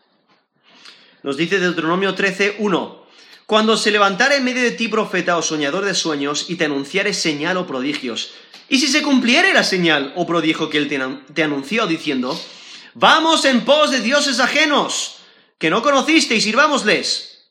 Nos 1.22 1.36
dice 1.36 1.60
Deuteronomio 1.60 2.16
13, 2.16 2.56
1. 2.58 3.03
Cuando 3.46 3.76
se 3.76 3.90
levantare 3.90 4.36
en 4.36 4.44
medio 4.44 4.62
de 4.62 4.70
ti 4.70 4.88
profeta 4.88 5.36
o 5.36 5.42
soñador 5.42 5.84
de 5.84 5.94
sueños 5.94 6.48
y 6.48 6.56
te 6.56 6.64
anunciare 6.64 7.12
señal 7.12 7.58
o 7.58 7.66
prodigios, 7.66 8.32
y 8.68 8.78
si 8.78 8.88
se 8.88 9.02
cumpliere 9.02 9.52
la 9.52 9.64
señal 9.64 10.12
o 10.16 10.26
prodigio 10.26 10.70
que 10.70 10.78
él 10.78 10.88
te, 10.88 11.42
anunció 11.42 11.86
diciendo, 11.86 12.38
Vamos 12.94 13.44
en 13.44 13.64
pos 13.64 13.90
de 13.90 14.00
dioses 14.00 14.40
ajenos, 14.40 15.16
que 15.58 15.68
no 15.68 15.82
conociste 15.82 16.34
y 16.34 16.40
sirvámosles. 16.40 17.50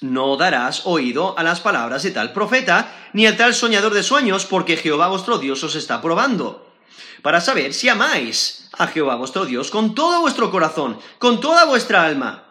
No 0.00 0.36
darás 0.36 0.82
oído 0.84 1.38
a 1.38 1.42
las 1.44 1.60
palabras 1.60 2.02
de 2.02 2.10
tal 2.10 2.32
profeta, 2.32 2.92
ni 3.12 3.26
a 3.26 3.36
tal 3.36 3.54
soñador 3.54 3.94
de 3.94 4.02
sueños, 4.02 4.46
porque 4.46 4.76
Jehová 4.76 5.08
vuestro 5.08 5.38
Dios 5.38 5.62
os 5.62 5.76
está 5.76 6.02
probando, 6.02 6.72
para 7.22 7.40
saber 7.40 7.72
si 7.72 7.88
amáis 7.88 8.68
a 8.72 8.88
Jehová 8.88 9.14
vuestro 9.14 9.44
Dios 9.44 9.70
con 9.70 9.94
todo 9.94 10.20
vuestro 10.20 10.50
corazón, 10.50 10.98
con 11.18 11.40
toda 11.40 11.64
vuestra 11.66 12.04
alma. 12.04 12.47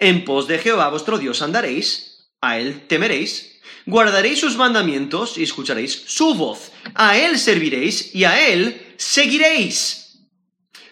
En 0.00 0.24
pos 0.24 0.48
de 0.48 0.58
Jehová 0.58 0.88
vuestro 0.88 1.18
Dios 1.18 1.42
andaréis, 1.42 2.30
a 2.40 2.58
él 2.58 2.86
temeréis, 2.88 3.60
guardaréis 3.84 4.40
sus 4.40 4.56
mandamientos 4.56 5.36
y 5.36 5.42
escucharéis 5.42 6.04
su 6.06 6.34
voz. 6.34 6.72
A 6.94 7.18
él 7.18 7.38
serviréis 7.38 8.14
y 8.14 8.24
a 8.24 8.48
él 8.48 8.94
seguiréis. 8.96 10.26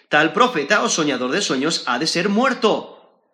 Tal 0.09 0.31
profeta 0.31 0.83
o 0.83 0.89
soñador 0.89 1.31
de 1.31 1.41
sueños 1.41 1.83
ha 1.87 1.97
de 1.97 2.05
ser 2.05 2.29
muerto, 2.29 3.25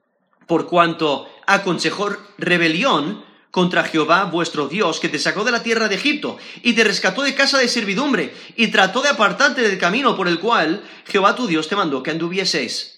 por 0.48 0.68
cuanto 0.68 1.30
aconsejó 1.46 2.16
rebelión 2.38 3.26
contra 3.52 3.84
Jehová 3.84 4.26
vuestro 4.26 4.70
Dios, 4.70 5.02
que 5.02 5.10
te 5.10 5.20
sacó 5.20 5.44
de 5.44 5.52
la 5.52 5.64
tierra 5.64 5.90
de 5.90 5.96
Egipto, 5.96 6.38
y 6.64 6.72
te 6.72 6.86
rescató 6.86 7.22
de 7.22 7.36
casa 7.36 7.58
de 7.58 7.68
servidumbre, 7.68 8.34
y 8.56 8.68
trató 8.68 9.02
de 9.02 9.10
apartarte 9.10 9.62
del 9.62 9.78
camino 9.78 10.16
por 10.16 10.30
el 10.30 10.40
cual 10.40 10.84
Jehová 11.06 11.36
tu 11.36 11.48
Dios 11.48 11.68
te 11.68 11.76
mandó 11.76 12.02
que 12.02 12.12
anduvieses. 12.12 12.95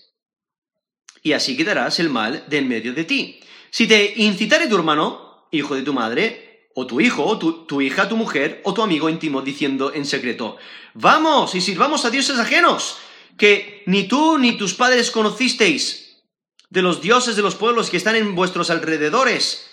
Y 1.24 1.34
así 1.34 1.58
quedarás 1.58 2.00
el 2.00 2.10
mal 2.10 2.46
de 2.48 2.58
en 2.58 2.68
medio 2.68 2.94
de 2.94 3.04
ti. 3.04 3.40
Si 3.70 3.88
te 3.88 4.14
incitare 4.18 4.68
tu 4.68 4.76
hermano, 4.76 5.48
hijo 5.52 5.76
de 5.76 5.84
tu 5.84 5.94
madre, 5.94 6.70
o 6.76 6.86
tu 6.86 7.02
hijo, 7.02 7.26
o 7.26 7.38
tu, 7.38 7.66
tu 7.66 7.82
hija, 7.82 8.08
tu 8.08 8.16
mujer, 8.16 8.62
o 8.64 8.74
tu 8.74 8.82
amigo 8.82 9.10
íntimo, 9.10 9.42
diciendo 9.42 9.92
en 9.94 10.06
secreto, 10.06 10.58
vamos 10.94 11.56
y 11.56 11.62
sirvamos 11.62 12.06
a 12.06 12.10
dioses 12.10 12.38
ajenos, 12.40 12.98
que 13.38 13.84
ni 13.86 14.08
tú 14.08 14.38
ni 14.38 14.58
tus 14.58 14.74
padres 14.74 15.12
conocisteis, 15.12 16.24
de 16.70 16.82
los 16.82 17.02
dioses 17.02 17.36
de 17.36 17.42
los 17.42 17.56
pueblos 17.56 17.90
que 17.90 17.98
están 17.98 18.16
en 18.16 18.36
vuestros 18.36 18.70
alrededores, 18.70 19.68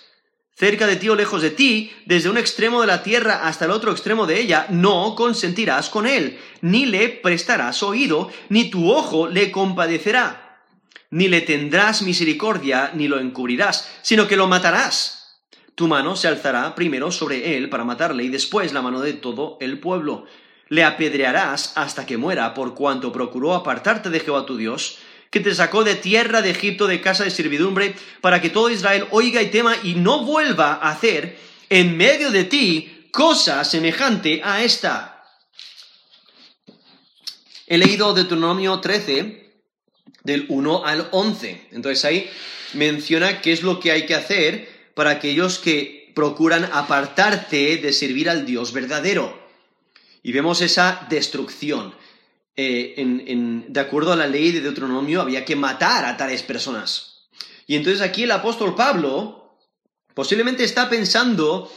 cerca 0.55 0.87
de 0.87 0.95
ti 0.95 1.09
o 1.09 1.15
lejos 1.15 1.41
de 1.41 1.51
ti, 1.51 1.91
desde 2.05 2.29
un 2.29 2.37
extremo 2.37 2.81
de 2.81 2.87
la 2.87 3.03
tierra 3.03 3.47
hasta 3.47 3.65
el 3.65 3.71
otro 3.71 3.91
extremo 3.91 4.25
de 4.25 4.39
ella, 4.39 4.67
no 4.69 5.13
consentirás 5.15 5.89
con 5.89 6.07
él, 6.07 6.39
ni 6.61 6.85
le 6.85 7.09
prestarás 7.09 7.83
oído, 7.83 8.31
ni 8.49 8.69
tu 8.69 8.91
ojo 8.91 9.27
le 9.27 9.51
compadecerá, 9.51 10.44
ni 11.09 11.27
le 11.27 11.41
tendrás 11.41 12.01
misericordia, 12.01 12.91
ni 12.93 13.07
lo 13.07 13.19
encubrirás, 13.19 13.89
sino 14.01 14.27
que 14.27 14.35
lo 14.35 14.47
matarás. 14.47 15.41
Tu 15.75 15.87
mano 15.87 16.15
se 16.15 16.27
alzará 16.27 16.73
primero 16.75 17.11
sobre 17.11 17.57
él 17.57 17.69
para 17.69 17.83
matarle, 17.83 18.23
y 18.23 18.29
después 18.29 18.73
la 18.73 18.81
mano 18.81 19.01
de 19.01 19.13
todo 19.13 19.57
el 19.61 19.79
pueblo. 19.79 20.25
Le 20.69 20.83
apedrearás 20.83 21.73
hasta 21.75 22.05
que 22.05 22.17
muera, 22.17 22.53
por 22.53 22.73
cuanto 22.75 23.11
procuró 23.11 23.53
apartarte 23.53 24.09
de 24.09 24.19
Jehová 24.19 24.45
tu 24.45 24.57
Dios, 24.57 24.97
que 25.29 25.41
te 25.41 25.53
sacó 25.53 25.83
de 25.83 25.95
tierra 25.95 26.41
de 26.41 26.51
Egipto, 26.51 26.87
de 26.87 27.01
casa 27.01 27.25
de 27.25 27.31
servidumbre, 27.31 27.95
para 28.21 28.41
que 28.41 28.49
todo 28.49 28.69
Israel 28.69 29.05
oiga 29.11 29.41
y 29.41 29.51
tema 29.51 29.75
y 29.83 29.95
no 29.95 30.23
vuelva 30.23 30.79
a 30.81 30.91
hacer 30.91 31.37
en 31.69 31.97
medio 31.97 32.31
de 32.31 32.45
ti 32.45 33.09
cosa 33.11 33.63
semejante 33.63 34.41
a 34.43 34.63
esta. 34.63 35.23
He 37.67 37.77
leído 37.77 38.13
Deuteronomio 38.13 38.79
13, 38.79 39.44
del 40.25 40.45
1 40.49 40.85
al 40.85 41.07
11. 41.11 41.69
Entonces 41.71 42.03
ahí 42.03 42.29
menciona 42.73 43.41
qué 43.41 43.53
es 43.53 43.63
lo 43.63 43.79
que 43.79 43.91
hay 43.91 44.05
que 44.05 44.15
hacer 44.15 44.67
para 44.93 45.11
aquellos 45.11 45.59
que 45.59 46.11
procuran 46.13 46.69
apartarte 46.73 47.77
de 47.77 47.93
servir 47.93 48.29
al 48.29 48.45
Dios 48.45 48.73
verdadero. 48.73 49.39
Y 50.23 50.33
vemos 50.33 50.61
esa 50.61 51.07
destrucción. 51.09 51.93
Eh, 52.57 52.95
de 53.67 53.79
acuerdo 53.79 54.13
a 54.13 54.15
la 54.15 54.27
ley 54.27 54.51
de 54.51 54.61
Deuteronomio, 54.61 55.21
había 55.21 55.45
que 55.45 55.55
matar 55.55 56.05
a 56.05 56.17
tales 56.17 56.41
personas. 56.41 57.27
Y 57.67 57.75
entonces 57.75 58.01
aquí 58.01 58.23
el 58.23 58.31
apóstol 58.31 58.75
Pablo 58.75 59.57
posiblemente 60.13 60.63
está 60.63 60.89
pensando 60.89 61.71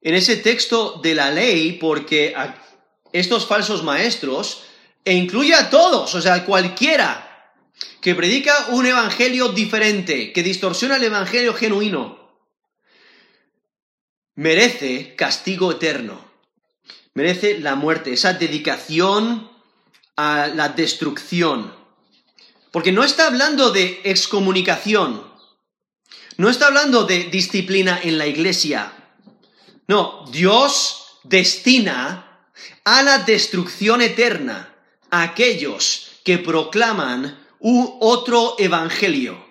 en 0.00 0.14
ese 0.14 0.36
texto 0.36 1.00
de 1.02 1.14
la 1.14 1.30
ley 1.30 1.72
porque 1.80 2.34
a 2.36 2.62
estos 3.12 3.46
falsos 3.46 3.82
maestros, 3.82 4.62
e 5.04 5.14
incluye 5.14 5.54
a 5.54 5.70
todos, 5.70 6.14
o 6.14 6.20
sea, 6.20 6.44
cualquiera 6.44 7.25
que 8.00 8.14
predica 8.14 8.68
un 8.68 8.86
evangelio 8.86 9.48
diferente, 9.48 10.32
que 10.32 10.42
distorsiona 10.42 10.96
el 10.96 11.04
evangelio 11.04 11.54
genuino, 11.54 12.26
merece 14.34 15.14
castigo 15.16 15.72
eterno, 15.72 16.24
merece 17.14 17.58
la 17.58 17.74
muerte, 17.74 18.12
esa 18.12 18.34
dedicación 18.34 19.50
a 20.16 20.46
la 20.48 20.68
destrucción. 20.68 21.74
Porque 22.70 22.92
no 22.92 23.04
está 23.04 23.26
hablando 23.26 23.70
de 23.70 24.00
excomunicación, 24.04 25.26
no 26.36 26.50
está 26.50 26.66
hablando 26.66 27.04
de 27.04 27.24
disciplina 27.24 27.98
en 28.02 28.18
la 28.18 28.26
iglesia. 28.26 28.92
No, 29.88 30.26
Dios 30.30 31.18
destina 31.24 32.48
a 32.84 33.02
la 33.02 33.18
destrucción 33.18 34.02
eterna 34.02 34.74
a 35.10 35.22
aquellos 35.22 36.20
que 36.24 36.38
proclaman 36.38 37.45
otro 37.60 38.56
evangelio. 38.58 39.44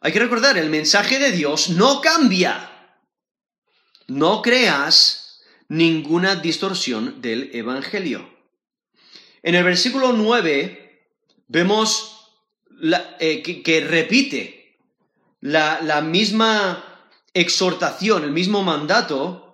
Hay 0.00 0.12
que 0.12 0.18
recordar, 0.18 0.58
el 0.58 0.68
mensaje 0.68 1.18
de 1.18 1.30
Dios 1.30 1.70
no 1.70 2.00
cambia. 2.00 2.70
No 4.08 4.42
creas 4.42 5.40
ninguna 5.68 6.36
distorsión 6.36 7.22
del 7.22 7.50
evangelio. 7.54 8.28
En 9.42 9.54
el 9.54 9.64
versículo 9.64 10.12
9 10.12 11.06
vemos 11.48 12.30
eh, 13.20 13.42
que, 13.42 13.80
repite 13.80 14.76
la, 15.40 16.00
misma 16.02 17.08
exhortación, 17.32 18.24
el 18.24 18.32
mismo 18.32 18.62
mandato, 18.62 19.51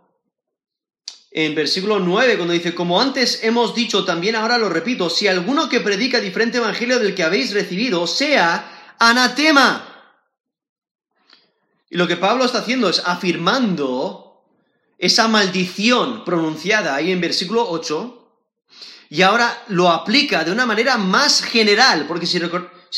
en 1.30 1.54
versículo 1.54 1.98
9, 1.98 2.36
cuando 2.36 2.54
dice, 2.54 2.74
como 2.74 3.00
antes 3.00 3.40
hemos 3.42 3.74
dicho, 3.74 4.04
también 4.04 4.34
ahora 4.34 4.56
lo 4.56 4.68
repito, 4.68 5.10
si 5.10 5.28
alguno 5.28 5.68
que 5.68 5.80
predica 5.80 6.20
diferente 6.20 6.58
evangelio 6.58 6.98
del 6.98 7.14
que 7.14 7.22
habéis 7.22 7.52
recibido, 7.52 8.06
sea 8.06 8.94
anatema. 8.98 9.84
Y 11.90 11.96
lo 11.96 12.06
que 12.06 12.16
Pablo 12.16 12.44
está 12.44 12.58
haciendo 12.58 12.88
es 12.88 13.02
afirmando 13.04 14.42
esa 14.98 15.28
maldición 15.28 16.24
pronunciada 16.24 16.94
ahí 16.94 17.12
en 17.12 17.20
versículo 17.20 17.68
8, 17.68 18.14
y 19.10 19.22
ahora 19.22 19.64
lo 19.68 19.88
aplica 19.88 20.44
de 20.44 20.52
una 20.52 20.66
manera 20.66 20.98
más 20.98 21.42
general, 21.42 22.06
porque 22.06 22.26
si, 22.26 22.38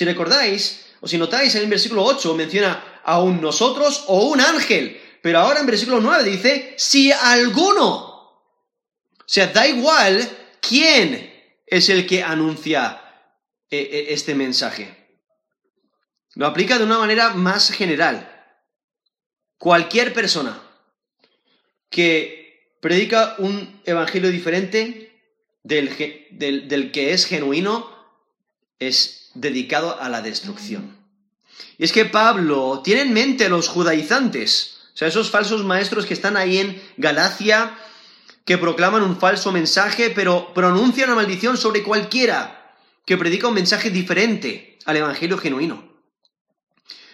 recordáis, 0.04 0.86
o 1.00 1.08
si 1.08 1.18
notáis 1.18 1.54
en 1.54 1.62
el 1.62 1.68
versículo 1.68 2.04
8 2.04 2.34
menciona 2.34 3.00
a 3.04 3.20
un 3.20 3.40
nosotros 3.40 4.04
o 4.06 4.26
un 4.26 4.40
ángel, 4.40 5.00
pero 5.22 5.40
ahora 5.40 5.60
en 5.60 5.66
versículo 5.66 6.00
9 6.00 6.24
dice, 6.24 6.74
si 6.78 7.12
alguno, 7.12 8.09
sea, 9.32 9.46
da 9.46 9.66
igual 9.68 10.28
quién 10.60 11.32
es 11.64 11.88
el 11.88 12.04
que 12.04 12.22
anuncia 12.24 13.00
eh, 13.70 13.78
eh, 13.78 14.06
este 14.08 14.34
mensaje. 14.34 14.96
Lo 16.34 16.46
aplica 16.46 16.78
de 16.78 16.84
una 16.84 16.98
manera 16.98 17.34
más 17.34 17.70
general. 17.70 18.28
Cualquier 19.56 20.12
persona 20.12 20.60
que 21.90 22.74
predica 22.80 23.36
un 23.38 23.80
evangelio 23.84 24.30
diferente 24.30 25.22
del, 25.62 26.90
que 26.92 27.12
es 27.12 27.26
genuino 27.26 27.88
es 28.80 29.30
dedicado 29.34 30.00
a 30.00 30.08
la 30.08 30.22
destrucción. 30.22 30.96
Y 31.78 31.84
es 31.84 31.92
que 31.92 32.04
Pablo 32.04 32.80
tiene 32.82 33.02
en 33.02 33.12
mente 33.12 33.44
a 33.44 33.48
los 33.48 33.68
judaizantes, 33.68 34.88
o 34.94 34.96
sea, 34.96 35.06
esos 35.06 35.30
falsos 35.30 35.64
maestros 35.64 36.06
que 36.06 36.14
están 36.14 36.36
ahí 36.36 36.58
en 36.58 36.82
Galacia, 36.96 37.76
que 38.50 38.58
proclaman 38.58 39.04
un 39.04 39.16
falso 39.16 39.52
mensaje, 39.52 40.10
pero 40.10 40.52
pronuncian 40.52 41.08
la 41.08 41.14
maldición 41.14 41.56
sobre 41.56 41.84
cualquiera 41.84 42.74
que 43.06 43.16
predica 43.16 43.46
un 43.46 43.54
mensaje 43.54 43.90
diferente 43.90 44.76
al 44.86 44.96
Evangelio 44.96 45.38
genuino. 45.38 45.84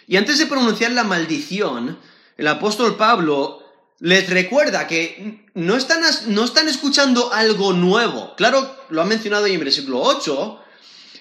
Y 0.06 0.16
antes 0.16 0.38
de 0.38 0.46
pronunciar 0.46 0.92
la 0.92 1.04
maldición, 1.04 1.98
el 2.38 2.48
apóstol 2.48 2.96
Pablo 2.96 3.62
les 3.98 4.30
recuerda 4.30 4.86
que 4.86 5.44
no 5.52 5.76
están, 5.76 6.00
no 6.28 6.42
están 6.42 6.68
escuchando 6.68 7.30
algo 7.30 7.74
nuevo. 7.74 8.34
Claro, 8.38 8.74
lo 8.88 9.02
ha 9.02 9.04
mencionado 9.04 9.44
ahí 9.44 9.52
en 9.52 9.60
versículo 9.60 10.00
8, 10.00 10.58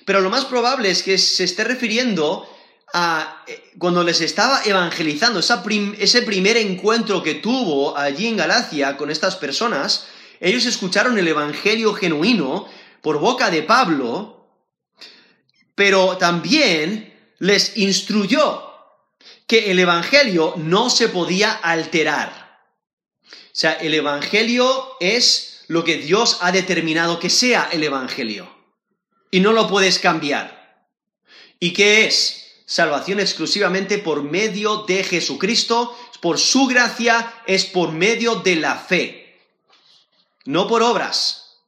pero 0.05 0.21
lo 0.21 0.29
más 0.29 0.45
probable 0.45 0.91
es 0.91 1.03
que 1.03 1.17
se 1.17 1.43
esté 1.43 1.65
refiriendo 1.65 2.49
eh, 2.93 3.71
cuando 3.77 4.03
les 4.03 4.21
estaba 4.21 4.63
evangelizando, 4.63 5.39
ese 5.39 6.21
primer 6.21 6.57
encuentro 6.57 7.21
que 7.21 7.35
tuvo 7.35 7.97
allí 7.97 8.27
en 8.27 8.37
Galacia 8.37 8.95
con 8.97 9.09
estas 9.09 9.35
personas, 9.35 10.07
ellos 10.39 10.65
escucharon 10.65 11.17
el 11.17 11.27
Evangelio 11.27 11.93
genuino 11.93 12.67
por 13.01 13.19
boca 13.19 13.49
de 13.49 13.63
Pablo, 13.63 14.47
pero 15.75 16.17
también 16.17 17.13
les 17.39 17.77
instruyó 17.77 18.63
que 19.47 19.71
el 19.71 19.79
Evangelio 19.79 20.53
no 20.57 20.89
se 20.89 21.09
podía 21.09 21.51
alterar. 21.51 22.45
O 23.31 23.57
sea, 23.57 23.73
el 23.73 23.93
Evangelio 23.93 24.97
es 24.99 25.63
lo 25.67 25.83
que 25.83 25.97
Dios 25.97 26.39
ha 26.41 26.51
determinado 26.51 27.19
que 27.19 27.29
sea 27.29 27.69
el 27.71 27.83
Evangelio. 27.83 28.53
y 29.31 29.41
no 29.41 29.51
lo 29.51 29.67
puedes 29.67 29.99
cambiar. 29.99 30.87
¿Y 31.59 31.73
qué 31.73 32.05
es? 32.05 32.44
Salvación 32.65 33.19
exclusivamente 33.19 33.99
por 33.99 34.23
medio 34.23 34.83
de 34.83 35.03
Jesucristo, 35.03 35.95
por 36.21 36.39
su 36.39 36.65
gracia, 36.65 37.33
es 37.45 37.65
por 37.65 37.91
medio 37.91 38.35
de 38.35 38.55
la 38.55 38.75
fe, 38.75 39.39
no 40.45 40.67
por 40.67 40.81
obras. 40.81 41.59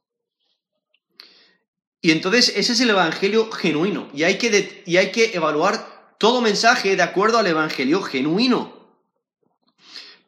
Y 2.00 2.10
entonces 2.10 2.52
ese 2.56 2.72
es 2.72 2.80
el 2.80 2.90
Evangelio 2.90 3.50
genuino, 3.52 4.08
y 4.12 4.24
hay 4.24 4.38
que, 4.38 4.82
y 4.86 4.96
hay 4.96 5.12
que 5.12 5.36
evaluar 5.36 6.14
todo 6.18 6.40
mensaje 6.40 6.96
de 6.96 7.02
acuerdo 7.02 7.38
al 7.38 7.46
Evangelio 7.46 8.02
genuino. 8.02 8.78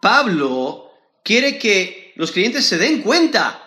Pablo 0.01 0.93
quiere 1.25 1.59
que 1.59 2.13
los 2.17 2.33
creyentes 2.33 2.67
se 2.67 2.79
den 2.79 3.03
cuenta 3.03 3.67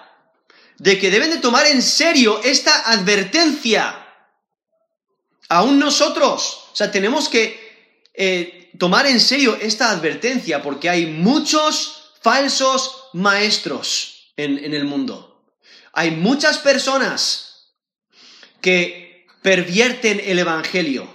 de 0.78 1.00
que 1.00 1.12
deben 1.12 1.32
de 1.32 1.38
tomar 1.38 1.66
en 1.68 1.82
serio 1.82 2.42
esta 2.44 2.92
advertencia. 2.92 4.00
Aún 5.50 5.80
nosotros, 5.80 6.63
o 6.74 6.76
sea, 6.76 6.92
tenemos 6.92 7.30
que 7.30 8.08
eh, 8.16 8.72
tomar 8.80 9.06
en 9.06 9.20
serio 9.20 9.56
esta 9.62 9.92
advertencia 9.92 10.64
porque 10.64 10.90
hay 10.90 11.06
muchos 11.06 12.14
falsos 12.22 13.10
maestros 13.14 14.34
en, 14.36 14.58
en 14.58 14.74
el 14.74 14.86
mundo. 14.86 15.46
Hay 15.94 16.12
muchas 16.12 16.58
personas 16.58 17.76
que 18.60 19.28
pervierten 19.44 20.20
el 20.26 20.40
Evangelio. 20.40 21.08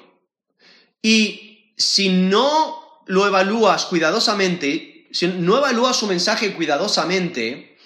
Y 1.02 1.72
si 1.76 2.08
no 2.08 3.02
lo 3.06 3.26
evalúas 3.26 3.86
cuidadosamente, 3.86 5.08
si 5.10 5.26
no 5.26 5.56
evalúas 5.56 5.96
su 5.96 6.06
mensaje 6.06 6.52
cuidadosamente, 6.52 7.76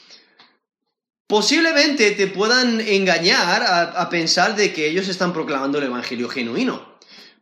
posiblemente 1.27 2.11
te 2.11 2.27
puedan 2.27 2.81
engañar 2.83 3.63
a, 3.63 4.11
pensar 4.11 4.55
de 4.55 4.75
que 4.75 4.89
ellos 4.89 5.09
están 5.09 5.33
proclamando 5.33 5.79
el 5.79 5.85
Evangelio 5.85 6.29
genuino. 6.29 6.92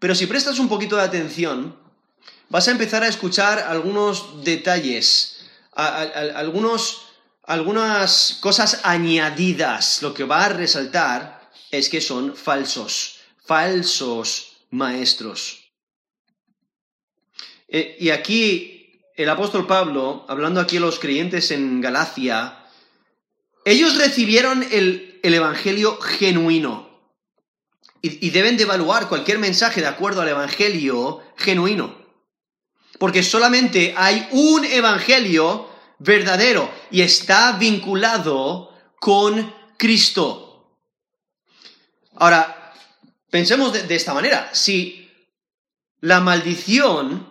Pero 0.00 0.16
si 0.16 0.26
prestas 0.26 0.58
un 0.58 0.68
poquito 0.68 0.96
de 0.96 1.02
atención, 1.02 1.76
vas 2.48 2.66
a 2.66 2.72
empezar 2.72 3.04
a 3.04 3.08
escuchar 3.08 3.60
algunos 3.60 4.42
detalles, 4.42 5.46
algunos, 5.72 7.06
algunas 7.44 8.38
cosas 8.40 8.80
añadidas. 8.82 10.02
Lo 10.02 10.12
que 10.12 10.24
va 10.24 10.46
a 10.46 10.48
resaltar 10.48 11.48
es 11.70 11.88
que 11.88 12.00
son 12.00 12.34
falsos, 12.34 13.20
falsos 13.46 14.56
maestros. 14.70 15.70
Eh, 17.68 17.96
y 18.00 18.10
aquí 18.10 18.80
el 19.16 19.28
apóstol 19.28 19.66
Pablo, 19.66 20.24
hablando 20.28 20.60
aquí 20.60 20.78
a 20.78 20.80
los 20.80 20.98
creyentes 20.98 21.50
en 21.50 21.80
Galacia, 21.80 22.64
ellos 23.64 23.96
recibieron 23.96 24.64
el, 24.70 25.06
Evangelio 25.22 25.98
genuino. 25.98 26.89
Y, 28.02 28.30
deben 28.30 28.56
de 28.56 28.62
evaluar 28.62 29.08
cualquier 29.08 29.38
mensaje 29.38 29.80
de 29.80 29.86
acuerdo 29.86 30.22
al 30.22 30.28
Evangelio 30.28 31.20
genuino. 31.36 31.94
Porque 32.98 33.22
solamente 33.22 33.94
hay 33.96 34.26
un 34.32 34.64
Evangelio 34.64 35.68
verdadero 35.98 36.70
y 36.90 37.02
está 37.02 37.52
vinculado 37.52 38.74
con 38.98 39.54
Cristo. 39.76 40.78
Ahora, 42.16 42.74
pensemos 43.30 43.72
de, 43.72 43.82
de 43.82 43.96
esta 43.96 44.14
manera. 44.14 44.50
Si 44.54 45.10
la 46.00 46.20
maldición 46.20 47.30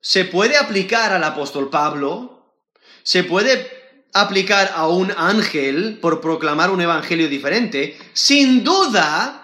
se 0.00 0.24
puede 0.24 0.56
aplicar 0.56 1.12
al 1.12 1.24
apóstol 1.24 1.70
Pablo, 1.70 2.54
se 3.02 3.24
puede 3.24 3.84
aplicar 4.14 4.72
a 4.74 4.86
un 4.86 5.12
ángel 5.16 5.98
por 6.00 6.20
proclamar 6.20 6.70
un 6.70 6.80
evangelio 6.80 7.28
diferente, 7.28 7.98
sin 8.12 8.62
duda, 8.62 9.43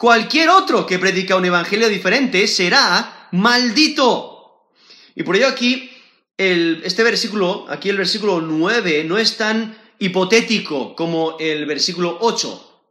cualquier 0.00 0.48
otro 0.48 0.86
que 0.86 0.98
predica 0.98 1.36
un 1.36 1.44
evangelio 1.44 1.86
diferente 1.90 2.48
será 2.48 3.28
maldito. 3.32 4.70
Y 5.14 5.24
por 5.24 5.36
ello 5.36 5.46
aquí, 5.46 5.90
este 6.38 7.02
versículo, 7.02 7.66
aquí 7.68 7.90
el 7.90 7.98
versículo 7.98 8.40
9, 8.40 9.04
no 9.04 9.18
es 9.18 9.36
tan 9.36 9.76
hipotético 9.98 10.96
como 10.96 11.36
el 11.38 11.66
versículo 11.66 12.16
8. 12.22 12.82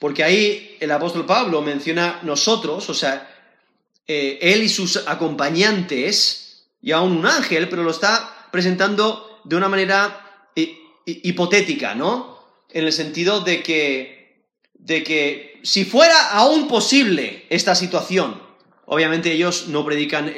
Porque 0.00 0.24
ahí 0.24 0.76
el 0.80 0.90
apóstol 0.90 1.26
Pablo 1.26 1.62
menciona 1.62 2.18
nosotros, 2.24 2.90
o 2.90 2.94
sea, 2.94 3.32
eh, 4.08 4.40
él 4.42 4.64
y 4.64 4.68
sus 4.68 4.96
acompañantes, 5.06 6.64
y 6.82 6.90
aún 6.90 7.18
un 7.18 7.26
ángel, 7.26 7.68
pero 7.68 7.84
lo 7.84 7.92
está 7.92 8.48
presentando 8.50 9.42
de 9.44 9.54
una 9.54 9.68
manera 9.68 10.50
hipotética, 11.06 11.94
¿no? 11.94 12.36
En 12.68 12.84
el 12.84 12.92
sentido 12.92 13.42
de 13.42 13.62
que, 13.62 14.21
de 14.82 15.04
que 15.04 15.60
si 15.62 15.84
fuera 15.84 16.32
aún 16.32 16.66
posible 16.66 17.46
esta 17.50 17.74
situación, 17.74 18.42
obviamente 18.84 19.32
ellos 19.32 19.68
no 19.68 19.84
predican 19.84 20.34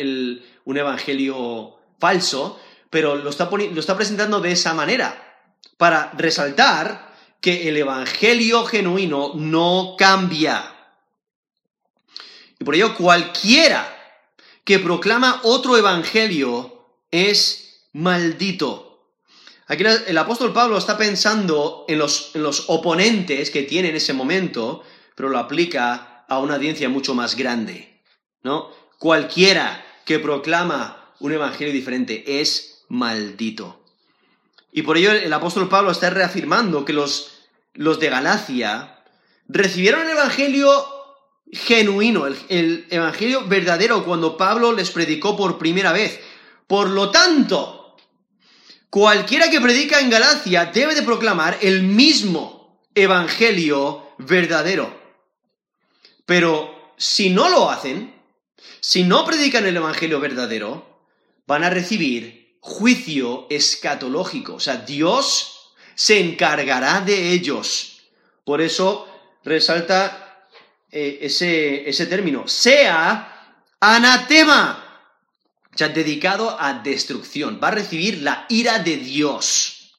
un 0.64 0.76
evangelio 0.76 1.76
falso, 1.98 2.60
pero 2.90 3.16
lo 3.16 3.30
está, 3.30 3.48
lo 3.50 3.80
está 3.80 3.96
presentando 3.96 4.40
de 4.40 4.52
esa 4.52 4.74
manera, 4.74 5.42
para 5.78 6.12
resaltar 6.16 7.14
que 7.40 7.68
el 7.68 7.76
evangelio 7.78 8.64
genuino 8.66 9.32
no 9.34 9.96
cambia. 9.98 10.72
Y 12.58 12.64
por 12.64 12.74
ello 12.74 12.94
cualquiera 12.94 13.90
que 14.62 14.78
proclama 14.78 15.40
otro 15.42 15.76
evangelio 15.76 16.86
es 17.10 17.88
maldito. 17.92 18.93
Aquí 19.66 19.82
el 19.84 20.18
apóstol 20.18 20.52
Pablo 20.52 20.76
está 20.76 20.98
pensando 20.98 21.84
en 21.88 21.98
los, 21.98 22.32
en 22.34 22.42
los 22.42 22.64
oponentes 22.68 23.50
que 23.50 23.62
tiene 23.62 23.88
en 23.88 23.96
ese 23.96 24.12
momento, 24.12 24.84
pero 25.14 25.30
lo 25.30 25.38
aplica 25.38 26.24
a 26.28 26.38
una 26.38 26.54
audiencia 26.56 26.88
mucho 26.88 27.14
más 27.14 27.34
grande. 27.36 28.02
¿no? 28.42 28.68
Cualquiera 28.98 29.84
que 30.04 30.18
proclama 30.18 31.14
un 31.20 31.32
evangelio 31.32 31.72
diferente 31.72 32.40
es 32.40 32.84
maldito. 32.88 33.80
Y 34.70 34.82
por 34.82 34.98
ello 34.98 35.12
el 35.12 35.32
apóstol 35.32 35.68
Pablo 35.68 35.92
está 35.92 36.10
reafirmando 36.10 36.84
que 36.84 36.92
los, 36.92 37.32
los 37.72 37.98
de 38.00 38.10
Galacia 38.10 39.02
recibieron 39.48 40.02
el 40.02 40.10
evangelio 40.10 40.84
genuino, 41.52 42.26
el, 42.26 42.36
el 42.48 42.86
evangelio 42.90 43.46
verdadero 43.46 44.04
cuando 44.04 44.36
Pablo 44.36 44.72
les 44.72 44.90
predicó 44.90 45.36
por 45.36 45.58
primera 45.58 45.92
vez. 45.92 46.20
Por 46.66 46.90
lo 46.90 47.10
tanto, 47.10 47.83
Cualquiera 48.94 49.50
que 49.50 49.60
predica 49.60 49.98
en 49.98 50.08
Galacia 50.08 50.66
debe 50.66 50.94
de 50.94 51.02
proclamar 51.02 51.58
el 51.62 51.82
mismo 51.82 52.86
evangelio 52.94 54.14
verdadero. 54.18 54.96
Pero 56.24 56.92
si 56.96 57.30
no 57.30 57.48
lo 57.48 57.68
hacen, 57.68 58.14
si 58.78 59.02
no 59.02 59.26
predican 59.26 59.66
el 59.66 59.76
evangelio 59.76 60.20
verdadero, 60.20 61.00
van 61.44 61.64
a 61.64 61.70
recibir 61.70 62.56
juicio 62.60 63.48
escatológico. 63.50 64.54
O 64.54 64.60
sea, 64.60 64.76
Dios 64.76 65.72
se 65.96 66.20
encargará 66.20 67.00
de 67.00 67.32
ellos. 67.32 68.00
Por 68.44 68.60
eso 68.60 69.08
resalta 69.42 70.46
eh, 70.92 71.18
ese, 71.20 71.90
ese 71.90 72.06
término. 72.06 72.46
Sea 72.46 73.56
anatema 73.80 74.83
o 75.74 75.78
sea, 75.78 75.88
dedicado 75.88 76.56
a 76.60 76.74
destrucción. 76.74 77.58
Va 77.62 77.68
a 77.68 77.72
recibir 77.72 78.22
la 78.22 78.46
ira 78.48 78.78
de 78.78 78.96
Dios. 78.96 79.98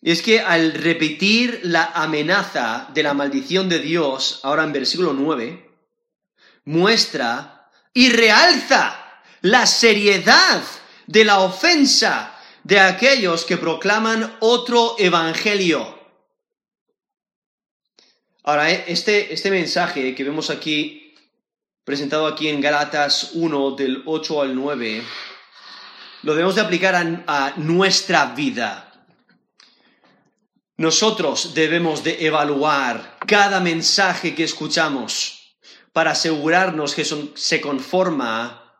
Y 0.00 0.10
es 0.12 0.22
que 0.22 0.40
al 0.40 0.74
repetir 0.74 1.60
la 1.64 1.84
amenaza 1.94 2.88
de 2.94 3.02
la 3.02 3.14
maldición 3.14 3.68
de 3.68 3.80
Dios, 3.80 4.40
ahora 4.42 4.64
en 4.64 4.72
versículo 4.72 5.12
9, 5.12 5.70
muestra 6.64 7.70
y 7.92 8.10
realza 8.10 9.22
la 9.42 9.66
seriedad 9.66 10.62
de 11.06 11.24
la 11.24 11.40
ofensa 11.40 12.36
de 12.62 12.78
aquellos 12.78 13.44
que 13.44 13.56
proclaman 13.56 14.36
otro 14.40 14.94
evangelio. 14.98 16.00
Ahora, 18.44 18.70
este, 18.70 19.32
este 19.32 19.50
mensaje 19.50 20.14
que 20.14 20.24
vemos 20.24 20.50
aquí 20.50 21.01
presentado 21.84 22.26
aquí 22.26 22.48
en 22.48 22.60
Galatas 22.60 23.30
1 23.34 23.72
del 23.72 24.02
8 24.06 24.42
al 24.42 24.54
9, 24.54 25.02
lo 26.22 26.34
debemos 26.34 26.54
de 26.54 26.60
aplicar 26.60 26.94
a, 26.94 27.54
nuestra 27.56 28.26
vida. 28.26 28.88
Nosotros 30.76 31.54
debemos 31.54 32.04
de 32.04 32.24
evaluar 32.26 33.18
cada 33.26 33.60
mensaje 33.60 34.34
que 34.34 34.44
escuchamos 34.44 35.56
para 35.92 36.12
asegurarnos 36.12 36.94
que 36.94 37.04
se 37.04 37.60
conforma 37.60 38.72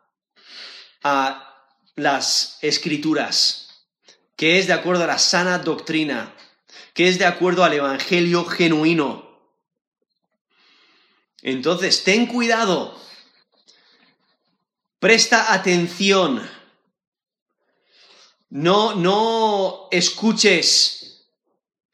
a 1.03 1.53
las 1.95 2.57
escrituras, 2.61 3.85
que 4.37 4.59
es 4.59 4.67
de 4.67 4.73
acuerdo 4.73 5.03
a 5.03 5.07
la 5.07 5.19
sana 5.19 5.59
doctrina, 5.59 6.33
que 6.93 7.09
es 7.09 7.19
de 7.19 7.25
acuerdo 7.25 7.63
al 7.63 7.73
evangelio 7.73 8.45
genuino. 8.45 9.32
Entonces, 11.43 12.03
ten 12.05 12.25
cuidado. 12.25 12.97
Presta 14.99 15.53
atención. 15.53 16.49
No, 18.49 18.95
no 18.95 19.89
escuches 19.91 21.27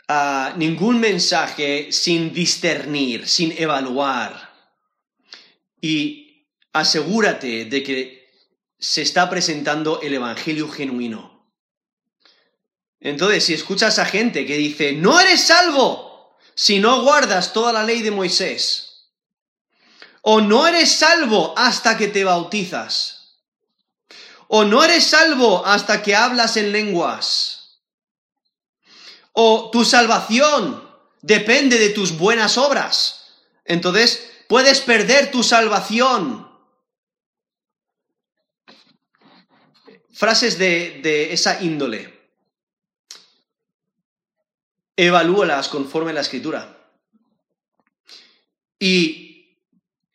ah, 0.08 0.54
ningún 0.56 1.00
mensaje 1.00 1.92
sin 1.92 2.32
discernir, 2.32 3.28
sin 3.28 3.52
evaluar. 3.58 4.54
Y 5.82 6.46
asegúrate 6.72 7.66
de 7.66 7.84
que 7.84 8.30
se 8.78 9.02
está 9.02 9.30
presentando 9.30 10.00
el 10.02 10.14
Evangelio 10.14 10.70
genuino. 10.70 11.52
Entonces, 13.00 13.46
si 13.46 13.56
escuchas 13.56 13.98
a 13.98 14.06
gente 14.06 14.46
que 14.46 14.58
dice, 14.58 14.92
no 14.94 15.20
eres 15.20 15.42
salvo 15.42 16.38
si 16.54 16.80
no 16.80 17.02
guardas 17.02 17.54
toda 17.54 17.74
la 17.74 17.84
ley 17.84 18.02
de 18.02 18.12
Moisés, 18.12 18.89
o 20.22 20.42
no 20.42 20.68
eres 20.68 20.92
salvo 20.92 21.54
hasta 21.58 21.98
que 21.98 22.08
te 22.08 22.24
bautizas, 22.24 23.38
o 24.48 24.64
no 24.64 24.84
eres 24.84 25.06
salvo 25.06 25.66
hasta 25.66 26.02
que 26.02 26.16
hablas 26.16 26.58
en 26.58 26.72
lenguas, 26.72 27.82
o 29.34 29.70
tu 29.72 29.86
salvación 29.86 30.88
depende 31.22 31.78
de 31.78 31.90
tus 31.90 32.18
buenas 32.18 32.58
obras, 32.58 33.34
entonces 33.66 34.30
puedes 34.48 34.82
perder 34.82 35.32
tu 35.32 35.44
salvación. 35.44 36.48
Frases 40.12 40.58
de, 40.58 41.00
de 41.02 41.32
esa 41.32 41.62
índole 41.62 42.20
evalúalas 45.00 45.70
conforme 45.70 46.12
a 46.12 46.16
la 46.16 46.22
escritura. 46.22 46.78
Y 48.78 49.29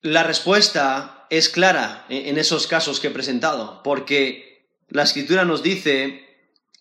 la 0.04 0.22
respuesta 0.22 1.26
es 1.30 1.48
clara 1.48 2.04
en 2.10 2.36
esos 2.36 2.66
casos 2.66 3.00
que 3.00 3.06
he 3.06 3.10
presentado, 3.10 3.82
porque 3.82 4.68
la 4.90 5.02
escritura 5.02 5.46
nos 5.46 5.62
dice 5.62 6.28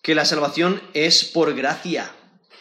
que 0.02 0.14
la 0.14 0.26
salvación 0.26 0.82
es 0.92 1.24
por 1.24 1.54
gracia, 1.54 2.12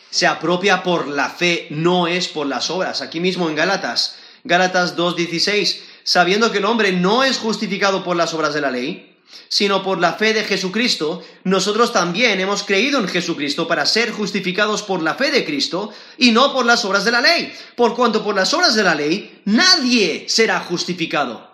se 0.10 0.26
apropia 0.26 0.82
por 0.82 1.10
la 1.10 1.30
fe, 1.30 1.68
no 1.70 2.08
es 2.08 2.30
por 2.30 2.48
las 2.48 2.70
obras. 2.70 3.02
Aquí 3.02 3.20
mismo 3.20 3.50
en 3.50 3.56
Gálatas, 3.56 4.16
Gálatas 4.46 4.96
2.16, 4.96 5.82
sabiendo 6.06 6.54
que 6.54 6.60
el 6.60 6.66
hombre 6.66 6.94
no 6.94 7.26
es 7.26 7.40
justificado 7.40 8.06
por 8.06 8.16
las 8.16 8.34
obras 8.34 8.54
de 8.54 8.62
la 8.62 8.72
ley, 8.72 9.13
sino 9.50 9.84
por 9.84 10.00
la 10.00 10.14
fe 10.14 10.34
de 10.34 10.44
Jesucristo, 10.44 11.24
nosotros 11.44 11.94
también 11.94 12.40
hemos 12.40 12.64
creído 12.64 13.00
en 13.00 13.08
Jesucristo 13.08 13.68
para 13.68 13.86
ser 13.86 14.12
justificados 14.12 14.84
por 14.84 15.02
la 15.02 15.16
fe 15.16 15.32
de 15.32 15.46
Cristo 15.46 15.92
y 16.18 16.32
no 16.32 16.54
por 16.54 16.66
las 16.66 16.84
obras 16.86 17.06
de 17.06 17.12
la 17.12 17.22
ley, 17.22 17.54
por 17.76 17.96
cuanto 17.96 18.24
por 18.24 18.36
las 18.36 18.54
obras 18.54 18.76
de 18.76 18.84
la 18.84 18.96
ley 18.96 19.42
nadie 19.46 20.26
será 20.28 20.60
justificado. 20.62 21.52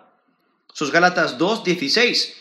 Sus 0.74 0.92
Gálatas 0.92 1.38
2, 1.38 1.64
16. 1.64 2.34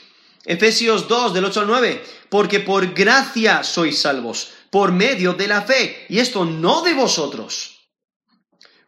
Efesios 0.45 1.09
2, 1.09 1.35
del 1.35 1.45
8 1.45 1.61
al 1.61 1.67
9. 1.67 2.05
Porque 2.29 2.61
por 2.61 2.95
gracia 2.95 3.65
sois 3.65 3.99
salvos, 3.99 4.53
por 4.71 4.93
medio 4.93 5.33
de 5.35 5.49
la 5.49 5.63
fe, 5.63 6.07
y 6.09 6.21
esto 6.21 6.45
no 6.45 6.83
de 6.83 6.95
vosotros, 6.95 7.89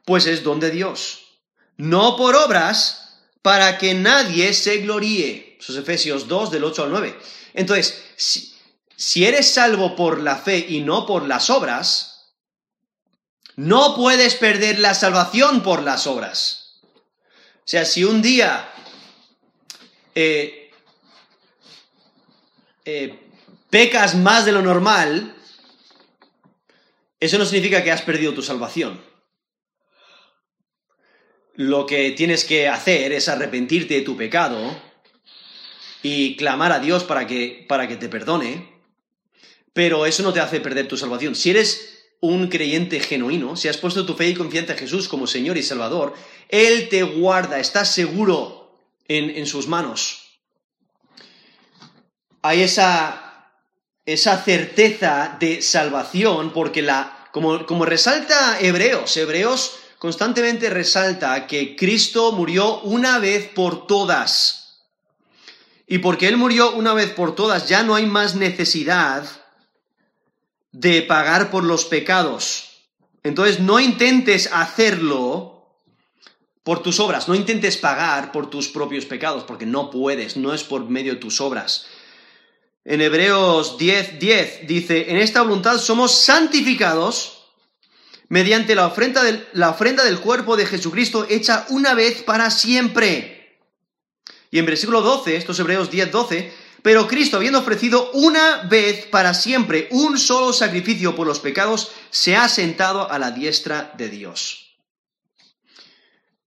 pues 0.04 0.26
es 0.26 0.42
don 0.42 0.60
de 0.60 0.70
Dios, 0.70 1.20
no 1.76 2.16
por 2.16 2.36
obras, 2.36 3.00
para 3.42 3.78
que 3.78 3.94
nadie 3.94 4.52
se 4.52 4.78
gloríe. 4.78 5.49
Sus 5.60 5.76
Efesios 5.76 6.26
2, 6.26 6.50
del 6.50 6.64
8 6.64 6.84
al 6.84 6.90
9. 6.90 7.18
Entonces, 7.54 8.02
si, 8.16 9.24
eres 9.24 9.52
salvo 9.52 9.94
por 9.94 10.20
la 10.20 10.36
fe 10.36 10.64
y 10.68 10.80
no 10.80 11.06
por 11.06 11.28
las 11.28 11.50
obras, 11.50 12.32
no 13.56 13.94
puedes 13.94 14.34
perder 14.36 14.78
la 14.78 14.94
salvación 14.94 15.62
por 15.62 15.82
las 15.82 16.06
obras. 16.06 16.80
O 16.94 17.70
sea, 17.70 17.84
si 17.84 18.04
un 18.04 18.22
día 18.22 18.68
eh, 20.14 20.70
eh, 22.86 23.20
pecas 23.68 24.14
más 24.14 24.46
de 24.46 24.52
lo 24.52 24.62
normal, 24.62 25.36
eso 27.20 27.36
no 27.36 27.44
significa 27.44 27.84
que 27.84 27.92
has 27.92 28.02
perdido 28.02 28.32
tu 28.32 28.42
salvación. 28.42 29.04
Lo 31.54 31.84
que 31.84 32.12
tienes 32.12 32.44
que 32.44 32.66
hacer 32.66 33.12
es 33.12 33.28
arrepentirte 33.28 33.94
de 33.94 34.00
tu 34.00 34.16
pecado 34.16 34.89
y 36.02 36.36
clamar 36.36 36.72
a 36.72 36.80
Dios 36.80 37.04
para 37.04 37.26
que, 37.26 37.64
para 37.68 37.88
que 37.88 37.96
te 37.96 38.08
perdone, 38.08 38.70
pero 39.72 40.06
eso 40.06 40.22
no 40.22 40.32
te 40.32 40.40
hace 40.40 40.60
perder 40.60 40.88
tu 40.88 40.96
salvación. 40.96 41.34
Si 41.34 41.50
eres 41.50 41.98
un 42.20 42.48
creyente 42.48 43.00
genuino, 43.00 43.56
si 43.56 43.68
has 43.68 43.78
puesto 43.78 44.04
tu 44.04 44.14
fe 44.14 44.28
y 44.28 44.34
confianza 44.34 44.72
en 44.72 44.78
Jesús 44.78 45.08
como 45.08 45.26
Señor 45.26 45.56
y 45.56 45.62
Salvador, 45.62 46.14
Él 46.48 46.88
te 46.88 47.02
guarda, 47.02 47.58
estás 47.58 47.92
seguro 47.92 48.78
en, 49.08 49.46
sus 49.46 49.66
manos. 49.66 50.38
Hay 52.42 52.62
esa, 52.62 53.50
esa 54.06 54.42
certeza 54.42 55.36
de 55.40 55.62
salvación 55.62 56.52
porque 56.52 56.82
la, 56.82 57.28
como, 57.32 57.66
como 57.66 57.84
resalta 57.84 58.60
Hebreos, 58.60 59.16
Hebreos 59.16 59.76
constantemente 59.98 60.70
resalta 60.70 61.46
que 61.46 61.76
Cristo 61.76 62.32
murió 62.32 62.80
una 62.80 63.18
vez 63.18 63.48
por 63.48 63.86
todas 63.86 64.59
y 65.90 65.98
porque 65.98 66.28
Él 66.28 66.36
murió 66.36 66.70
una 66.70 66.94
vez 66.94 67.10
por 67.10 67.34
todas, 67.34 67.68
ya 67.68 67.82
no 67.82 67.96
hay 67.96 68.06
más 68.06 68.36
necesidad 68.36 69.28
de 70.70 71.02
pagar 71.02 71.50
por 71.50 71.64
los 71.64 71.84
pecados. 71.84 72.84
Entonces 73.24 73.58
no 73.58 73.80
intentes 73.80 74.48
hacerlo 74.52 75.66
por 76.62 76.80
tus 76.84 77.00
obras, 77.00 77.26
no 77.26 77.34
intentes 77.34 77.76
pagar 77.76 78.30
por 78.30 78.48
tus 78.48 78.68
propios 78.68 79.04
pecados, 79.04 79.42
porque 79.42 79.66
no 79.66 79.90
puedes, 79.90 80.36
no 80.36 80.54
es 80.54 80.62
por 80.62 80.88
medio 80.88 81.14
de 81.14 81.18
tus 81.18 81.40
obras. 81.40 81.86
En 82.84 83.00
Hebreos 83.00 83.76
10, 83.76 84.20
10 84.20 84.68
dice, 84.68 85.10
en 85.10 85.16
esta 85.16 85.42
voluntad 85.42 85.78
somos 85.78 86.12
santificados 86.12 87.48
mediante 88.28 88.76
la 88.76 88.86
ofrenda, 88.86 89.24
del, 89.24 89.44
la 89.54 89.70
ofrenda 89.70 90.04
del 90.04 90.20
cuerpo 90.20 90.56
de 90.56 90.66
Jesucristo 90.66 91.26
hecha 91.28 91.66
una 91.70 91.94
vez 91.94 92.22
para 92.22 92.48
siempre. 92.52 93.39
Y 94.50 94.58
en 94.58 94.66
versículo 94.66 95.00
12, 95.02 95.36
estos 95.36 95.58
Hebreos 95.58 95.90
10, 95.90 96.10
12, 96.10 96.52
pero 96.82 97.06
Cristo, 97.06 97.36
habiendo 97.36 97.58
ofrecido 97.58 98.10
una 98.12 98.62
vez 98.64 99.06
para 99.06 99.34
siempre 99.34 99.88
un 99.90 100.18
solo 100.18 100.52
sacrificio 100.52 101.14
por 101.14 101.26
los 101.26 101.40
pecados, 101.40 101.92
se 102.10 102.36
ha 102.36 102.48
sentado 102.48 103.10
a 103.10 103.18
la 103.18 103.30
diestra 103.30 103.92
de 103.96 104.08
Dios. 104.08 104.76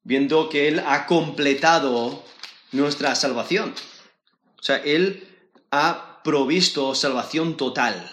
Viendo 0.03 0.49
que 0.49 0.67
Él 0.67 0.83
ha 0.85 1.05
completado 1.05 2.23
nuestra 2.71 3.15
salvación. 3.15 3.73
O 4.59 4.63
sea, 4.63 4.77
Él 4.77 5.27
ha 5.71 6.21
provisto 6.23 6.95
salvación 6.95 7.55
total, 7.55 8.09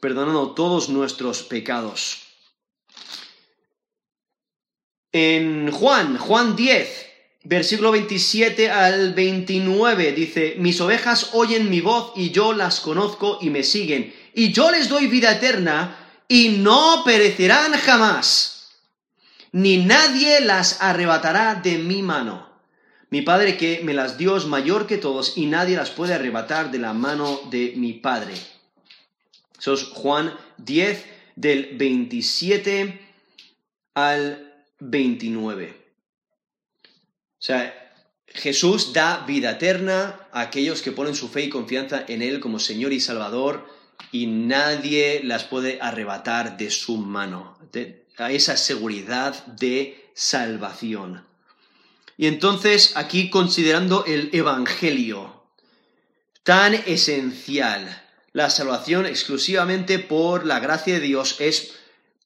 perdonando 0.00 0.54
todos 0.54 0.88
nuestros 0.88 1.42
pecados. 1.42 2.22
En 5.12 5.70
Juan, 5.70 6.16
Juan 6.16 6.56
10, 6.56 7.11
versículo 7.44 7.90
27 7.90 8.70
al 8.70 9.14
29 9.14 10.12
dice, 10.12 10.54
mis 10.58 10.80
ovejas 10.80 11.30
oyen 11.32 11.68
mi 11.68 11.80
voz 11.80 12.12
y 12.16 12.30
yo 12.30 12.52
las 12.52 12.80
conozco 12.80 13.38
y 13.40 13.50
me 13.50 13.62
siguen, 13.62 14.14
y 14.34 14.52
yo 14.52 14.70
les 14.70 14.88
doy 14.88 15.08
vida 15.08 15.32
eterna 15.32 15.98
y 16.28 16.50
no 16.50 17.02
perecerán 17.04 17.72
jamás, 17.72 18.70
ni 19.52 19.78
nadie 19.78 20.40
las 20.40 20.80
arrebatará 20.80 21.56
de 21.56 21.78
mi 21.78 22.02
mano. 22.02 22.50
Mi 23.10 23.20
Padre 23.20 23.58
que 23.58 23.82
me 23.84 23.92
las 23.92 24.16
dio 24.16 24.38
es 24.38 24.46
mayor 24.46 24.86
que 24.86 24.96
todos 24.96 25.36
y 25.36 25.44
nadie 25.44 25.76
las 25.76 25.90
puede 25.90 26.14
arrebatar 26.14 26.70
de 26.70 26.78
la 26.78 26.94
mano 26.94 27.40
de 27.50 27.74
mi 27.76 27.92
Padre. 27.92 28.32
Eso 29.58 29.74
es 29.74 29.84
Juan 29.84 30.34
10 30.56 31.04
del 31.36 31.76
27 31.76 33.00
al 33.94 34.54
29. 34.78 35.81
O 37.42 37.44
sea, 37.44 37.92
Jesús 38.28 38.92
da 38.92 39.24
vida 39.26 39.50
eterna 39.50 40.28
a 40.30 40.42
aquellos 40.42 40.80
que 40.80 40.92
ponen 40.92 41.16
su 41.16 41.28
fe 41.28 41.42
y 41.42 41.48
confianza 41.48 42.04
en 42.06 42.22
Él 42.22 42.38
como 42.38 42.60
Señor 42.60 42.92
y 42.92 43.00
Salvador 43.00 43.66
y 44.12 44.28
nadie 44.28 45.22
las 45.24 45.42
puede 45.42 45.80
arrebatar 45.80 46.56
de 46.56 46.70
su 46.70 46.98
mano, 46.98 47.58
a 48.16 48.30
esa 48.30 48.56
seguridad 48.56 49.44
de 49.46 50.08
salvación. 50.14 51.26
Y 52.16 52.28
entonces 52.28 52.92
aquí 52.94 53.28
considerando 53.28 54.04
el 54.04 54.30
Evangelio, 54.32 55.42
tan 56.44 56.74
esencial, 56.74 58.04
la 58.32 58.50
salvación 58.50 59.04
exclusivamente 59.04 59.98
por 59.98 60.46
la 60.46 60.60
gracia 60.60 60.94
de 60.94 61.00
Dios 61.00 61.40
es 61.40 61.72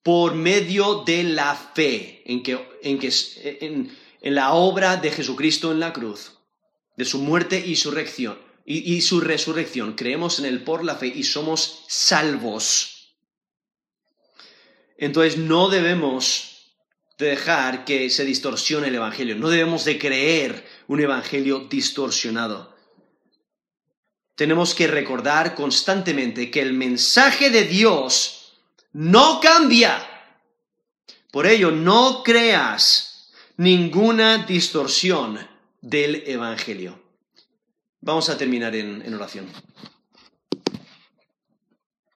por 0.03 0.35
medio 0.35 1.05
de 1.07 1.23
la 1.25 1.55
fe 1.55 2.23
en 2.27 2.43
que, 2.43 2.63
en 2.83 2.99
que 2.99 3.11
en 4.21 4.35
la 4.35 4.53
obra 4.53 4.97
de 4.97 5.11
Jesucristo 5.11 5.73
en 5.73 5.81
la 5.81 5.93
cruz, 5.93 6.33
de 6.97 7.05
su 7.05 7.19
muerte 7.19 7.59
y, 7.59 7.75
resurrección, 7.75 8.39
y, 8.65 9.01
su 9.01 9.21
resurrección. 9.21 9.95
Creemos 9.95 10.39
en 10.39 10.47
él 10.47 10.65
por 10.65 10.85
la 10.85 10.97
fe 10.97 11.07
y 11.09 11.23
somos 11.23 11.85
salvos. 11.89 13.15
Entonces 14.99 15.37
no 15.37 15.69
debemos 15.69 16.75
de 17.19 17.27
dejar 17.27 17.85
que 17.85 18.11
se 18.11 18.25
distorsione 18.25 18.89
el 18.89 18.95
Evangelio, 18.95 19.37
no 19.37 19.49
debemos 19.49 19.85
de 19.85 19.99
creer 19.99 20.67
un 20.89 21.01
Evangelio 21.01 21.67
distorsionado. 21.71 22.75
Tenemos 24.35 24.75
que 24.75 24.87
recordar 24.87 25.55
constantemente 25.55 26.51
que 26.51 26.61
el 26.61 26.75
mensaje 26.75 27.49
de 27.49 27.65
Dios 27.65 28.53
no 28.93 29.41
cambia. 29.41 30.07
Por 31.31 31.47
ello, 31.47 31.71
no 31.71 32.23
creas 32.23 33.16
ninguna 33.57 34.39
distorsión 34.39 35.39
del 35.81 36.23
Evangelio. 36.27 37.01
Vamos 38.01 38.29
a 38.29 38.37
terminar 38.39 38.75
en, 38.77 39.03
en 39.03 39.15
oración. 39.15 39.47